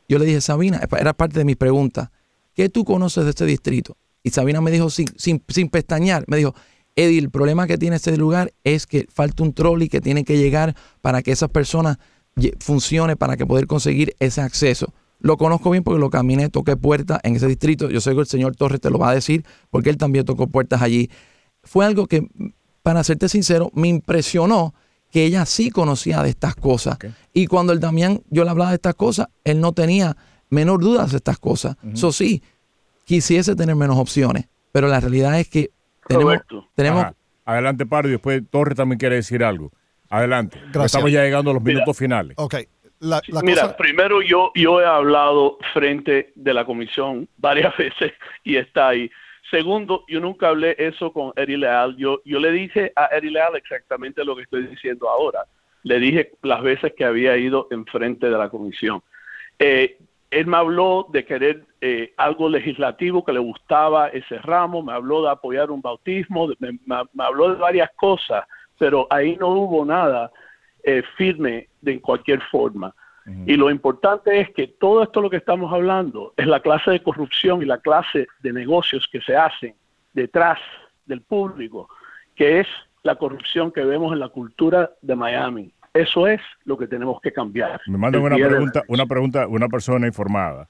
[0.09, 2.11] yo le dije, Sabina, era parte de mis preguntas,
[2.55, 3.97] ¿qué tú conoces de este distrito?
[4.23, 6.55] Y Sabina me dijo sin, sin, pestañear, me dijo,
[6.97, 10.37] Eddie, el problema que tiene este lugar es que falta un trolley que tiene que
[10.37, 11.99] llegar para que esas personas
[12.59, 14.93] funcione, para que poder conseguir ese acceso.
[15.21, 17.91] Lo conozco bien porque lo caminé, toqué puertas en ese distrito.
[17.91, 20.47] Yo sé que el señor Torres te lo va a decir porque él también tocó
[20.47, 21.11] puertas allí.
[21.63, 22.27] Fue algo que,
[22.83, 24.75] para serte sincero, me impresionó
[25.11, 26.99] que ella sí conocía de estas cosas.
[27.33, 30.17] Y cuando el Damián, yo le hablaba de estas cosas, él no tenía
[30.49, 31.77] menor duda de estas cosas.
[31.93, 32.43] Eso sí,
[33.05, 35.71] quisiese tener menos opciones, pero la realidad es que
[36.07, 36.37] tenemos...
[36.75, 37.07] tenemos
[37.45, 39.73] Adelante, Paro, y después Torres también quiere decir algo.
[40.09, 40.59] Adelante.
[40.85, 42.35] Estamos ya llegando a los minutos finales.
[42.37, 42.57] Ok.
[43.43, 48.13] Mira, primero yo, yo he hablado frente de la comisión varias veces
[48.45, 49.11] y está ahí.
[49.51, 51.97] Segundo, yo nunca hablé eso con Eri Leal.
[51.97, 55.45] Yo, yo le dije a Eri Leal exactamente lo que estoy diciendo ahora.
[55.83, 59.03] Le dije las veces que había ido enfrente de la comisión.
[59.59, 59.97] Eh,
[60.31, 65.23] él me habló de querer eh, algo legislativo que le gustaba ese ramo, me habló
[65.23, 66.79] de apoyar un bautismo, me,
[67.19, 68.45] habló de varias cosas,
[68.79, 70.31] pero ahí no hubo nada
[70.85, 72.95] eh, firme de cualquier forma.
[73.47, 77.03] Y lo importante es que todo esto lo que estamos hablando es la clase de
[77.03, 79.75] corrupción y la clase de negocios que se hacen
[80.13, 80.59] detrás
[81.07, 81.89] del público,
[82.35, 82.67] que es
[83.03, 85.73] la corrupción que vemos en la cultura de Miami.
[85.93, 87.81] Eso es lo que tenemos que cambiar.
[87.87, 90.69] Me mandan una pregunta, una pregunta, una persona informada,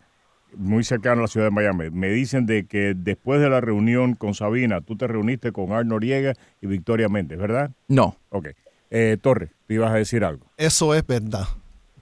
[0.55, 1.91] muy cercana a la ciudad de Miami.
[1.91, 5.87] Me dicen de que después de la reunión con Sabina, tú te reuniste con Ar
[5.87, 7.71] Noriega y Victoria Méndez, ¿verdad?
[7.89, 8.17] No.
[8.31, 8.49] Ok.
[8.91, 10.47] Eh, Torres, te ibas a decir algo.
[10.57, 11.47] Eso es verdad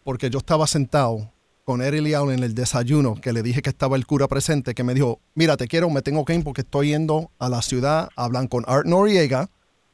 [0.08, 1.30] porque yo estaba sentado
[1.64, 4.82] con Eric Leal en el desayuno, que le dije que estaba el cura presente, que
[4.82, 8.08] me dijo, mira, te quiero, me tengo que ir porque estoy yendo a la ciudad,
[8.16, 9.50] hablan con Art Noriega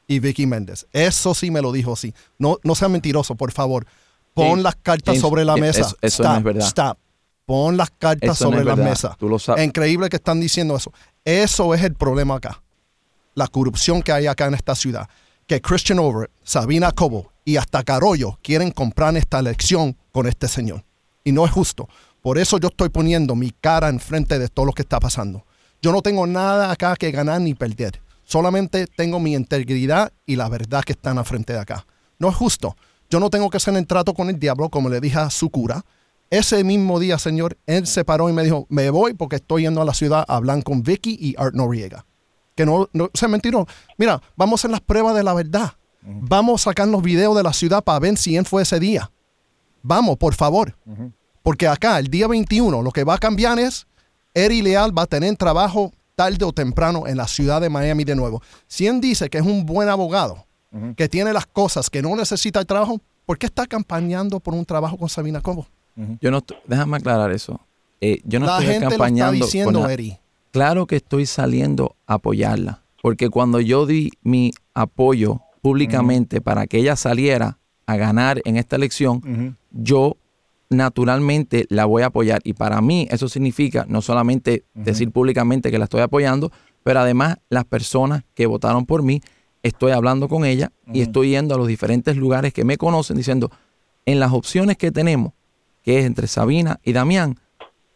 [0.07, 0.87] y Vicky Méndez.
[0.93, 2.15] Eso sí me lo dijo así.
[2.39, 3.89] No, no sea mentiroso, por favor.
[4.35, 5.93] Pon las cartas sobre la mesa.
[6.01, 6.69] Eso, no es verdad.
[6.69, 6.99] Stop.
[7.45, 9.17] Pon las cartas sobre la mesa.
[9.19, 9.65] Tú lo sabes.
[9.65, 10.93] increíble que están diciendo eso.
[11.25, 12.63] Eso es el problema acá.
[13.35, 15.09] La corrupción que hay acá en esta ciudad.
[15.47, 20.85] Que Christian Over, Sabina Cobo y hasta Carollo quieren comprar esta elección con este señor.
[21.23, 21.89] Y no es justo.
[22.23, 25.45] Por eso yo estoy poniendo mi cara enfrente de todo lo que está pasando.
[25.83, 28.01] Yo no tengo nada acá que ganar ni perder.
[28.25, 31.87] Solamente tengo mi integridad y la verdad que están a frente de acá.
[32.19, 32.75] No es justo.
[33.11, 35.51] Yo no tengo que hacer el trato con el diablo, como le dije a su
[35.51, 35.85] cura.
[36.31, 39.83] Ese mismo día, señor, él se paró y me dijo, me voy porque estoy yendo
[39.83, 42.07] a la ciudad a hablar con Vicky y Art Noriega.
[42.55, 43.67] Que no, no se mentiro.
[43.99, 45.73] Mira, vamos a hacer las pruebas de la verdad.
[46.03, 49.11] Vamos a sacar los videos de la ciudad para ver si él fue ese día.
[49.83, 50.77] Vamos, por favor.
[51.43, 53.87] Porque acá, el día 21, lo que va a cambiar es,
[54.35, 58.15] Eri Leal va a tener trabajo tarde o temprano en la ciudad de Miami de
[58.15, 58.43] nuevo.
[58.67, 60.47] Si él dice que es un buen abogado,
[60.97, 64.65] que tiene las cosas, que no necesita el trabajo, ¿por qué está campañando por un
[64.65, 65.67] trabajo con Sabina Cobo?
[66.21, 67.61] Yo no déjame aclarar eso.
[68.01, 69.33] Eh, yo no la estoy gente campañando.
[69.33, 70.19] lo está diciendo, con la- Eri.
[70.55, 76.79] Claro que estoy saliendo a apoyarla, porque cuando yo di mi apoyo públicamente para que
[76.79, 80.17] ella saliera a ganar en esta elección, yo
[80.71, 82.41] naturalmente la voy a apoyar.
[82.45, 86.53] Y para mí eso significa no solamente decir públicamente que la estoy apoyando,
[86.85, 89.23] pero además las personas que votaron por mí,
[89.65, 93.51] estoy hablando con ella y estoy yendo a los diferentes lugares que me conocen diciendo,
[94.07, 95.33] en las opciones que tenemos,
[95.83, 97.41] que es entre Sabina y Damián,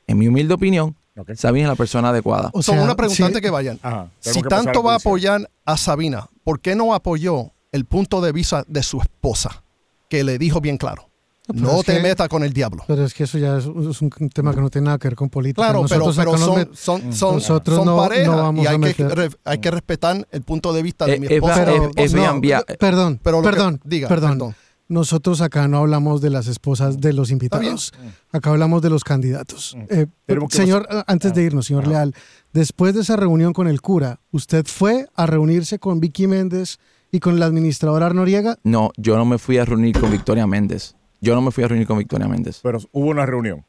[0.08, 0.96] en mi humilde opinión,
[1.36, 2.50] Sabina es la persona adecuada.
[2.52, 3.78] O Son una pregunta sí, antes que vayan.
[3.82, 8.20] Ajá, Si que tanto va a apoyar a Sabina, ¿por qué no apoyó el punto
[8.20, 9.62] de vista de su esposa?
[10.08, 11.04] Que le dijo bien claro.
[11.46, 12.84] pero No te que- metas con el diablo.
[12.86, 15.16] Pero es que eso ya es, es un tema que no tiene nada que ver
[15.16, 15.62] con política.
[15.62, 18.66] Claro, pero, Nosotros pero son, met- son, son, Nosotros son no- pareja no vamos y
[18.66, 21.26] a hay que, meter- re- hay que respetar el punto de vista de Eh, mi
[21.26, 21.54] eh, esposa.
[21.64, 24.30] pero- eh, eh, no, perdón, pero lo que- perdón, diga, perdón.
[24.32, 24.54] perdón.
[24.88, 27.92] Nosotros acá no hablamos de las esposas de los invitados.
[28.32, 29.76] Acá hablamos de los candidatos.
[29.90, 32.14] Eh, Tenemos que señor, antes de irnos, señor Leal,
[32.54, 36.78] después de esa reunión con el cura, ¿usted fue a reunirse con Vicky Méndez
[37.12, 38.56] y con el administrador Arnoriega?
[38.64, 40.94] No, yo no me fui a reunir con Victoria Méndez.
[41.20, 42.60] Yo no me fui a reunir con Victoria Méndez.
[42.62, 43.66] Pero hubo una reunión.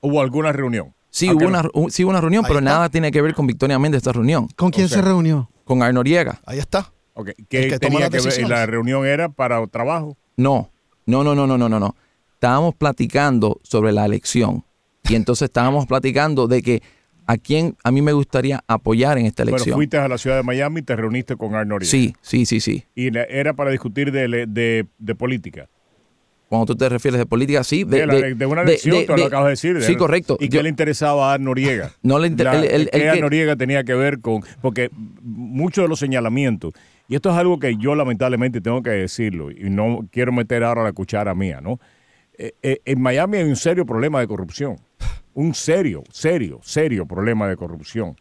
[0.00, 0.94] Hubo alguna reunión.
[1.10, 2.70] Sí, hubo no- una, hu- sí hubo una reunión, Ahí pero está.
[2.70, 4.46] nada tiene que ver con Victoria Méndez esta reunión.
[4.54, 5.50] ¿Con quién O sea, se reunió?
[5.64, 6.40] Con Arnoriega.
[6.46, 6.92] Ahí está.
[7.14, 8.48] Ok, El ¿Qué que tenía que ver?
[8.48, 10.16] ¿La reunión era para trabajo?
[10.36, 10.70] No,
[11.06, 11.96] no, no, no, no, no, no, no.
[12.34, 14.64] Estábamos platicando sobre la elección.
[15.08, 16.82] Y entonces estábamos platicando de que
[17.26, 19.76] a quién a mí me gustaría apoyar en esta Bueno, elección.
[19.76, 21.84] fuiste a la ciudad de Miami y te reuniste con Arnold.
[21.84, 22.84] Sí, sí, sí, sí.
[22.94, 25.68] Y era para discutir de, de, de política.
[26.48, 27.84] Cuando tú te refieres de política, sí.
[27.84, 29.82] De, la- de una elección, tú lo acabas de decir.
[29.82, 30.36] Sí, correcto.
[30.40, 31.92] ¿Y Yo- qué le interesaba a Noriega?
[32.02, 34.42] No le inter- el- el- el ¿Qué a Noriega tenía que ver con...?
[34.60, 34.90] Porque
[35.22, 36.72] muchos de los señalamientos,
[37.10, 40.84] y esto es algo que yo lamentablemente tengo que decirlo, y no quiero meter ahora
[40.84, 41.80] la cuchara mía, ¿no?
[42.38, 44.76] Eh, eh, en Miami hay un serio problema de corrupción.
[45.34, 48.14] Un serio, serio, serio problema de corrupción.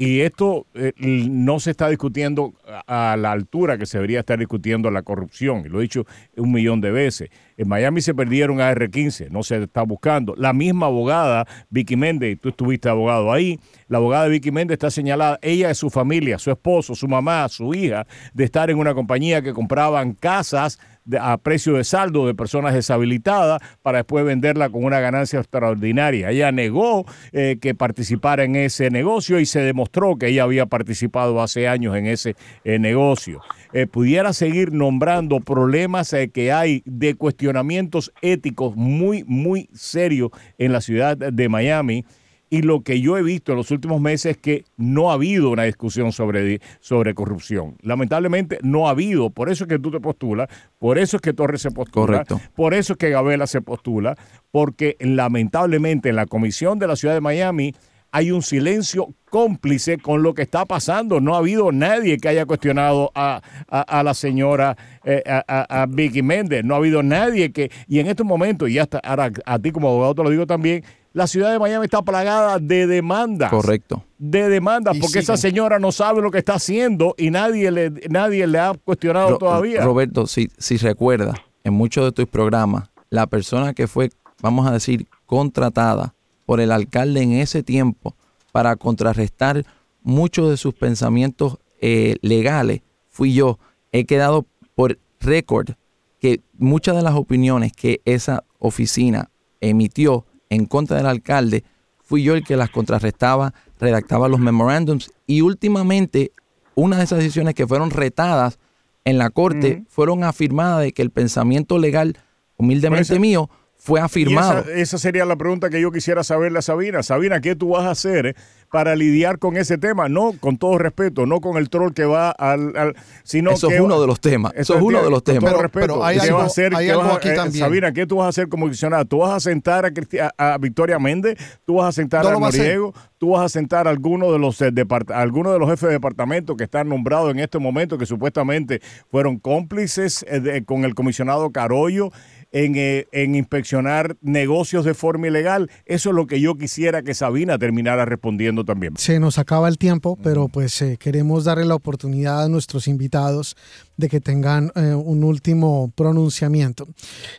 [0.00, 2.54] Y esto eh, no se está discutiendo
[2.86, 5.64] a, la altura que se debería estar discutiendo la corrupción.
[5.66, 7.30] Y lo he dicho un millón de veces.
[7.56, 10.36] En Miami se perdieron AR-15, no se está buscando.
[10.36, 14.92] La misma abogada, Vicky Méndez, tú estuviste abogado ahí, la abogada de Vicky Méndez está
[14.92, 18.94] señalada, ella y su familia, su esposo, su mamá, su hija, de estar en una
[18.94, 20.78] compañía que compraban casas
[21.20, 26.30] a precio de saldo de personas deshabilitadas para después venderla con una ganancia extraordinaria.
[26.30, 31.40] Ella negó eh, que participara en ese negocio y se demostró que ella había participado
[31.40, 33.40] hace años en ese eh, negocio.
[33.72, 40.80] Eh, pudiera seguir nombrando problemas que hay de cuestionamientos éticos muy, muy serios en la
[40.80, 42.04] ciudad de Miami.
[42.50, 45.50] Y lo que yo he visto en los últimos meses es que no ha habido
[45.50, 47.76] una discusión sobre, sobre corrupción.
[47.82, 49.30] Lamentablemente no ha habido.
[49.30, 52.40] Por eso es que tú te postulas, por eso es que Torres se postula, Correcto.
[52.54, 54.16] por eso es que Gabela se postula,
[54.50, 57.74] porque lamentablemente en la comisión de la ciudad de Miami
[58.10, 61.20] hay un silencio cómplice con lo que está pasando.
[61.20, 64.74] No ha habido nadie que haya cuestionado a, a- a la señora
[65.04, 66.64] eh, a, a- a Vicky Méndez.
[66.64, 67.70] No ha habido nadie que...
[67.86, 70.82] Y en estos momentos, y hasta ahora a ti como abogado te lo digo también,
[71.12, 73.50] la ciudad de Miami está plagada de demandas.
[73.50, 74.04] Correcto.
[74.18, 75.52] De demandas, Y porque esa siguen.
[75.52, 79.38] señora no sabe lo que está haciendo y nadie le, nadie le ha cuestionado Ro-
[79.38, 79.82] todavía.
[79.84, 81.34] Roberto, si, si recuerda,
[81.64, 84.10] en muchos de tus programas, la persona que fue,
[84.42, 86.14] vamos a decir, contratada
[86.46, 88.14] por el alcalde en ese tiempo
[88.52, 89.64] para contrarrestar
[90.02, 93.58] muchos de sus pensamientos eh, legales, fui yo.
[93.92, 95.70] He quedado por récord
[96.18, 99.30] que muchas de las opiniones que esa oficina
[99.60, 101.64] emitió en contra del alcalde,
[102.02, 106.32] fui yo el que las contrarrestaba, redactaba los memorándums y últimamente
[106.74, 108.58] una de esas decisiones que fueron retadas
[109.04, 112.16] en la corte fueron afirmadas de que el pensamiento legal,
[112.56, 113.50] humildemente mío,
[113.88, 114.60] fue afirmado.
[114.60, 117.02] esa, esa sería la pregunta que yo quisiera saberle a Sabina.
[117.02, 118.34] Sabina, ¿qué tú vas a hacer eh,
[118.70, 120.08] para lidiar con ese tema?
[120.08, 122.76] No, con todo respeto, no con el troll que va al...
[122.76, 124.52] al- sino Eso que es uno va- de los temas.
[124.54, 125.40] Eso es uno de los con temas.
[125.40, 125.86] todo Pero- respeto.
[125.94, 126.74] pero hay ¿Qué algo- vas a hacer?
[126.76, 127.64] hay ¿Qué algo vas a- aquí eh, también.
[127.64, 129.04] Sabina, ¿qué tú vas a hacer como comisionada?
[129.06, 131.38] ¿Tú vas a sentar a, Cristi- a- a Victoria Méndez?
[131.64, 132.40] ¿Tú vas a sentar No a.
[132.40, 132.92] Noriego?
[133.16, 134.70] ¿Tú vas a sentar a alguno de los eh,
[135.14, 138.80] alguno de los jefes de departamento que están nombrados en este momento que supuestamente
[139.10, 142.10] fueron cómplices eh, de- con el comisionado Carollo?
[142.50, 145.70] En, eh, en inspeccionar negocios de forma ilegal.
[145.84, 148.96] Eso es lo que yo quisiera que Sabina terminara respondiendo también.
[148.96, 153.54] Se nos acaba el tiempo, pero pues eh, queremos darle la oportunidad a nuestros invitados
[153.98, 156.86] de que tengan eh, un último pronunciamiento.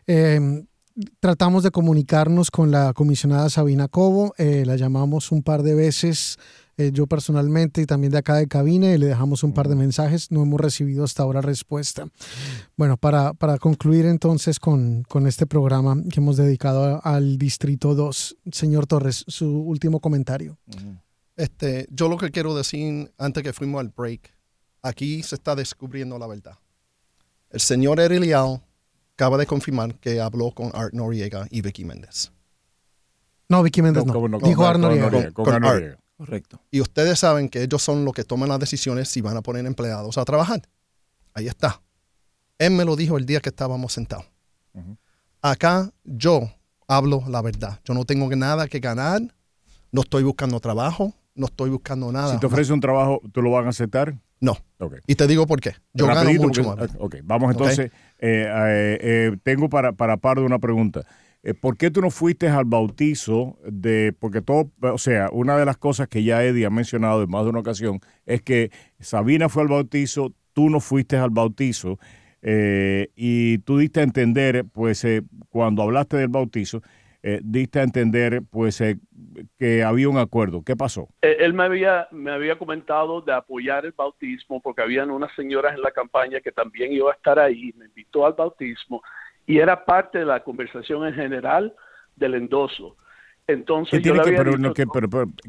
[0.06, 0.64] Eh,
[1.20, 6.38] tratamos de comunicarnos con la comisionada Sabina Cobo, eh, la llamamos un par de veces,
[6.80, 9.76] eh, yo personalmente y también de acá de cabina, y le dejamos un par de
[9.76, 12.08] mensajes, no hemos recibido hasta ahora respuesta.
[12.78, 18.38] Bueno, para, para concluir entonces con, con este programa que hemos dedicado al Distrito 2,
[18.54, 20.58] señor Torres, su último comentario.
[21.36, 24.34] Este, yo lo que quiero decir antes que fuimos al break,
[24.82, 26.58] aquí se está descubriendo la verdad.
[27.50, 28.62] El señor Erilial
[29.16, 32.32] acaba de confirmar que habló con Art Noriega y Vicky Méndez.
[33.50, 34.40] No, Vicky Méndez no.
[34.40, 35.32] Dijo Art Noriega.
[35.34, 36.00] Con, Art.
[36.20, 36.60] Correcto.
[36.70, 39.66] Y ustedes saben que ellos son los que toman las decisiones si van a poner
[39.66, 40.62] empleados a trabajar.
[41.34, 41.82] Ahí está.
[42.58, 44.26] Él me lo dijo el día que estábamos sentados.
[45.42, 46.52] Acá yo
[46.90, 47.80] hablo la verdad.
[47.86, 49.22] Yo no tengo nada que ganar.
[49.94, 51.14] No estoy buscando trabajo.
[51.36, 52.34] No estoy buscando nada.
[52.34, 54.14] Si te ofrece un trabajo, ¿tú lo vas a aceptar?
[54.42, 54.58] No.
[55.08, 55.72] Y te digo por qué.
[55.94, 56.90] Yo gano mucho más.
[57.00, 57.92] Ok, vamos entonces.
[58.20, 61.06] Eh, eh, eh, tengo para, para de una pregunta.
[61.62, 65.78] ¿Por qué tú no fuiste al bautizo de, porque todo, o sea, una de las
[65.78, 69.64] cosas que ya Eddie ha mencionado en más de una ocasión es que Sabina fue
[69.64, 71.98] al bautizo, tú no fuiste al bautizo
[72.42, 75.06] y tú diste a entender, pues
[75.50, 76.82] cuando hablaste del bautizo,
[77.42, 78.84] diste a entender pues
[79.58, 80.64] que había un acuerdo.
[80.64, 81.10] ¿Qué pasó?
[81.22, 85.76] Eh, él me había, me había comentado de apoyar el bautismo porque habían unas señoras
[85.76, 89.02] en la campaña que también iba a estar ahí, me invitó al bautismo
[89.50, 91.74] y era parte de la conversación en general
[92.16, 92.96] del endoso.
[93.48, 94.86] Entonces, yo que, pero, que,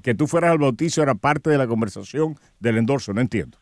[0.00, 3.58] que tú fueras al bautizo era parte de la conversación del endoso, no entiendo.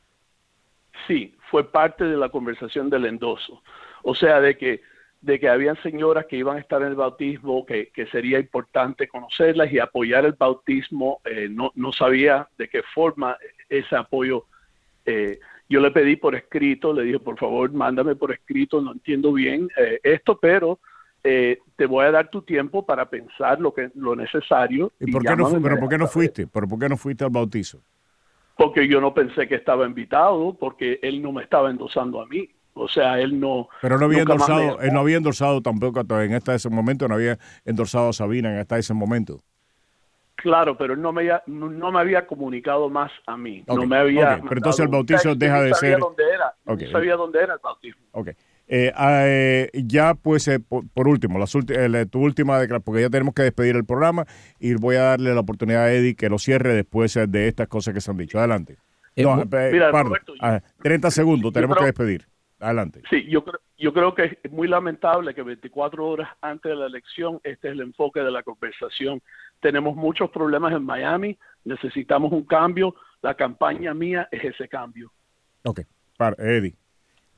[1.09, 3.64] Sí, fue parte de la conversación del endoso.
[4.05, 4.80] O sea, de que
[5.20, 9.72] de que habían señoras que iban a estar en el bautismo, que, sería importante conocerlas
[9.72, 11.20] y apoyar el bautismo.
[11.24, 13.36] Eh, no, no sabía de qué forma
[13.68, 14.45] ese apoyo.
[15.05, 19.33] Eh, yo le pedí por escrito, le dije, por favor, mándame por escrito, no entiendo
[19.33, 20.79] bien eh, esto, pero
[21.23, 24.93] te voy a dar tu tiempo para pensar lo que lo necesario.
[24.99, 26.47] ¿Y, por qué no, pero por qué no fuiste?
[26.47, 27.83] ¿Pero por qué no fuiste al bautizo?
[28.57, 32.49] Porque yo no pensé que estaba invitado, porque él no me estaba endosando a mí.
[32.79, 33.69] O sea, él no.
[33.83, 37.39] Pero no había endorsado, él no había endorsado tampoco en este ese momento, no había
[37.64, 39.41] endorsado a Sabina en hasta ese momento.
[40.41, 43.64] Claro, pero él no me había, no, me había comunicado más a mí.
[43.66, 44.41] no me había.
[44.41, 45.99] Pero entonces el bautizo deja de ser.
[45.99, 48.03] Dónde era, No sabía dónde era el bautismo.
[48.12, 48.28] Ok.
[48.70, 53.34] Eh, ah, eh, ya pues eh, por, último, las tu última declaración, porque ya tenemos
[53.34, 54.26] que despedir el programa
[54.61, 57.93] y voy a darle la oportunidad a Eddie que lo cierre después de estas cosas
[57.93, 58.39] que se han dicho.
[58.39, 58.76] Adelante.
[59.16, 62.28] No, Mira, 30 segundos, tenemos que despedir.
[62.61, 63.03] Adelante.
[63.09, 66.87] Sí, yo creo, yo creo que es muy lamentable que 24 horas antes de la
[66.87, 69.23] elección este es el enfoque de la conversación.
[69.61, 72.95] Tenemos muchos problemas en Miami, necesitamos un cambio.
[73.23, 75.13] La campaña mía es ese cambio.
[75.65, 75.83] Ok,
[76.17, 76.75] para Eddie.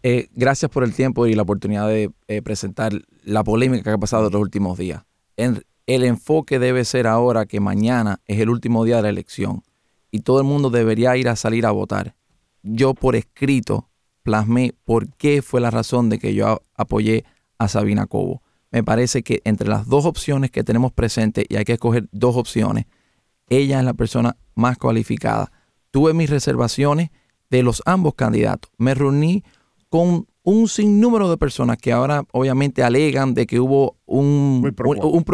[0.03, 2.93] Eh, gracias por el tiempo y la oportunidad de eh, presentar
[3.25, 5.05] la polémica que ha pasado en los últimos días.
[5.37, 9.63] En, el enfoque debe ser ahora que mañana es el último día de la elección
[10.11, 12.15] y todo el mundo debería ir a salir a votar.
[12.63, 13.90] Yo por escrito
[14.23, 17.25] plasmé por qué fue la razón de que yo apoyé
[17.59, 18.43] a Sabina Cobo.
[18.71, 22.37] Me parece que entre las dos opciones que tenemos presentes, y hay que escoger dos
[22.37, 22.87] opciones,
[23.49, 25.51] ella es la persona más cualificada.
[25.91, 27.11] Tuve mis reservaciones
[27.51, 28.71] de los ambos candidatos.
[28.79, 29.43] Me reuní
[29.89, 35.25] con un sinnúmero de personas que ahora obviamente alegan de que hubo un, un,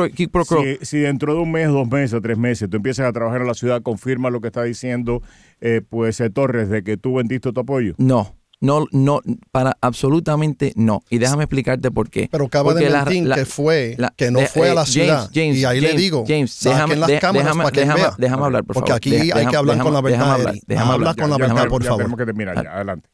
[0.82, 3.54] si, dentro de un mes, dos meses, tres meses, tú empiezas a trabajar en la
[3.54, 5.22] ciudad, confirma lo que está diciendo
[5.60, 7.94] eh, pues eh, Torres de que tú vendiste tu apoyo.
[7.98, 11.02] No, no, no, para absolutamente no.
[11.10, 12.28] Y déjame explicarte por qué.
[12.30, 15.30] Pero acaba de mentir que fue, que no fue a la eh, ciudad.
[15.32, 18.74] y ahí le digo, James, déjame, las cámaras déjame, para que déjame, déjame hablar, por
[18.74, 20.54] Porque aquí hay que hablar con la verdad.
[20.66, 22.16] Déjame hablar, con la verdad, por favor.
[22.16, 22.74] Que terminar ya.
[22.74, 23.10] Adelante.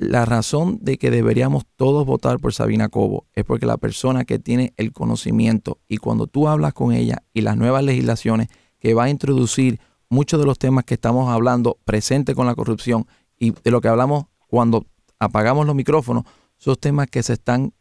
[0.00, 4.38] La razón de que deberíamos todos votar por Sabina Cobo es porque la persona que
[4.38, 9.04] tiene el conocimiento y cuando tú hablas con ella y las nuevas legislaciones que va
[9.04, 9.78] a introducir
[10.08, 13.06] muchos de los temas que estamos hablando presente con la corrupción
[13.38, 14.86] y de lo que hablamos cuando
[15.18, 16.24] apagamos los micrófonos,
[16.56, 17.72] son temas que se están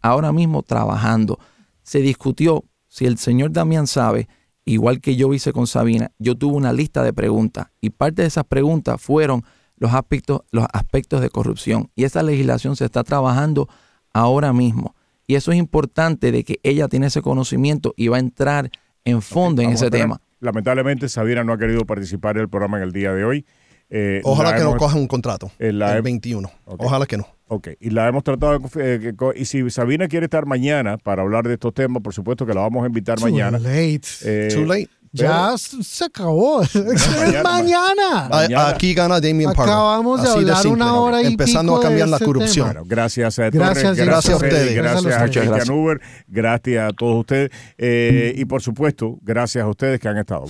[0.00, 1.38] ahora mismo trabajando.
[1.82, 4.28] Se discutió, si el señor Damián sabe,
[4.64, 8.28] igual que yo hice con Sabina, yo tuve una lista de preguntas y parte de
[8.28, 9.44] esas preguntas fueron
[9.76, 11.90] los aspectos, los aspectos de corrupción.
[11.94, 13.68] Y esa legislación se está trabajando
[14.12, 14.94] ahora mismo.
[15.26, 18.70] Y eso es importante de que ella tiene ese conocimiento y va a entrar
[19.04, 20.20] en fondo en ese tema.
[20.40, 23.46] Lamentablemente Sabina no ha querido participar en el programa en el día de hoy.
[23.88, 26.50] Eh, Ojalá que no cojan un contrato el 21.
[26.64, 27.26] Ojalá que no.
[27.48, 31.46] Ok, y la hemos tratado de, eh, y si Sabina quiere estar mañana para hablar
[31.46, 33.58] de estos temas, por supuesto que la vamos a invitar mañana.
[33.60, 34.00] Late.
[34.24, 34.88] Eh, Too late.
[35.12, 36.62] Ya se acabó.
[36.64, 36.72] Es
[37.44, 38.28] mañana.
[38.30, 39.62] A- Aquí gana Damien Pardo.
[39.72, 42.66] Acabamos de hablar una hora y Empezando pico a cambiar de la este corrupción.
[42.66, 44.06] Bueno, gracias a Gracias, Torres, Jimmy.
[44.08, 44.74] Gracias a ustedes.
[44.74, 45.48] gracias, Gracias a a ustedes.
[45.50, 50.18] Cristian Uber, gracias a todos ustedes eh, y por supuesto, gracias a ustedes que han
[50.18, 50.46] estado.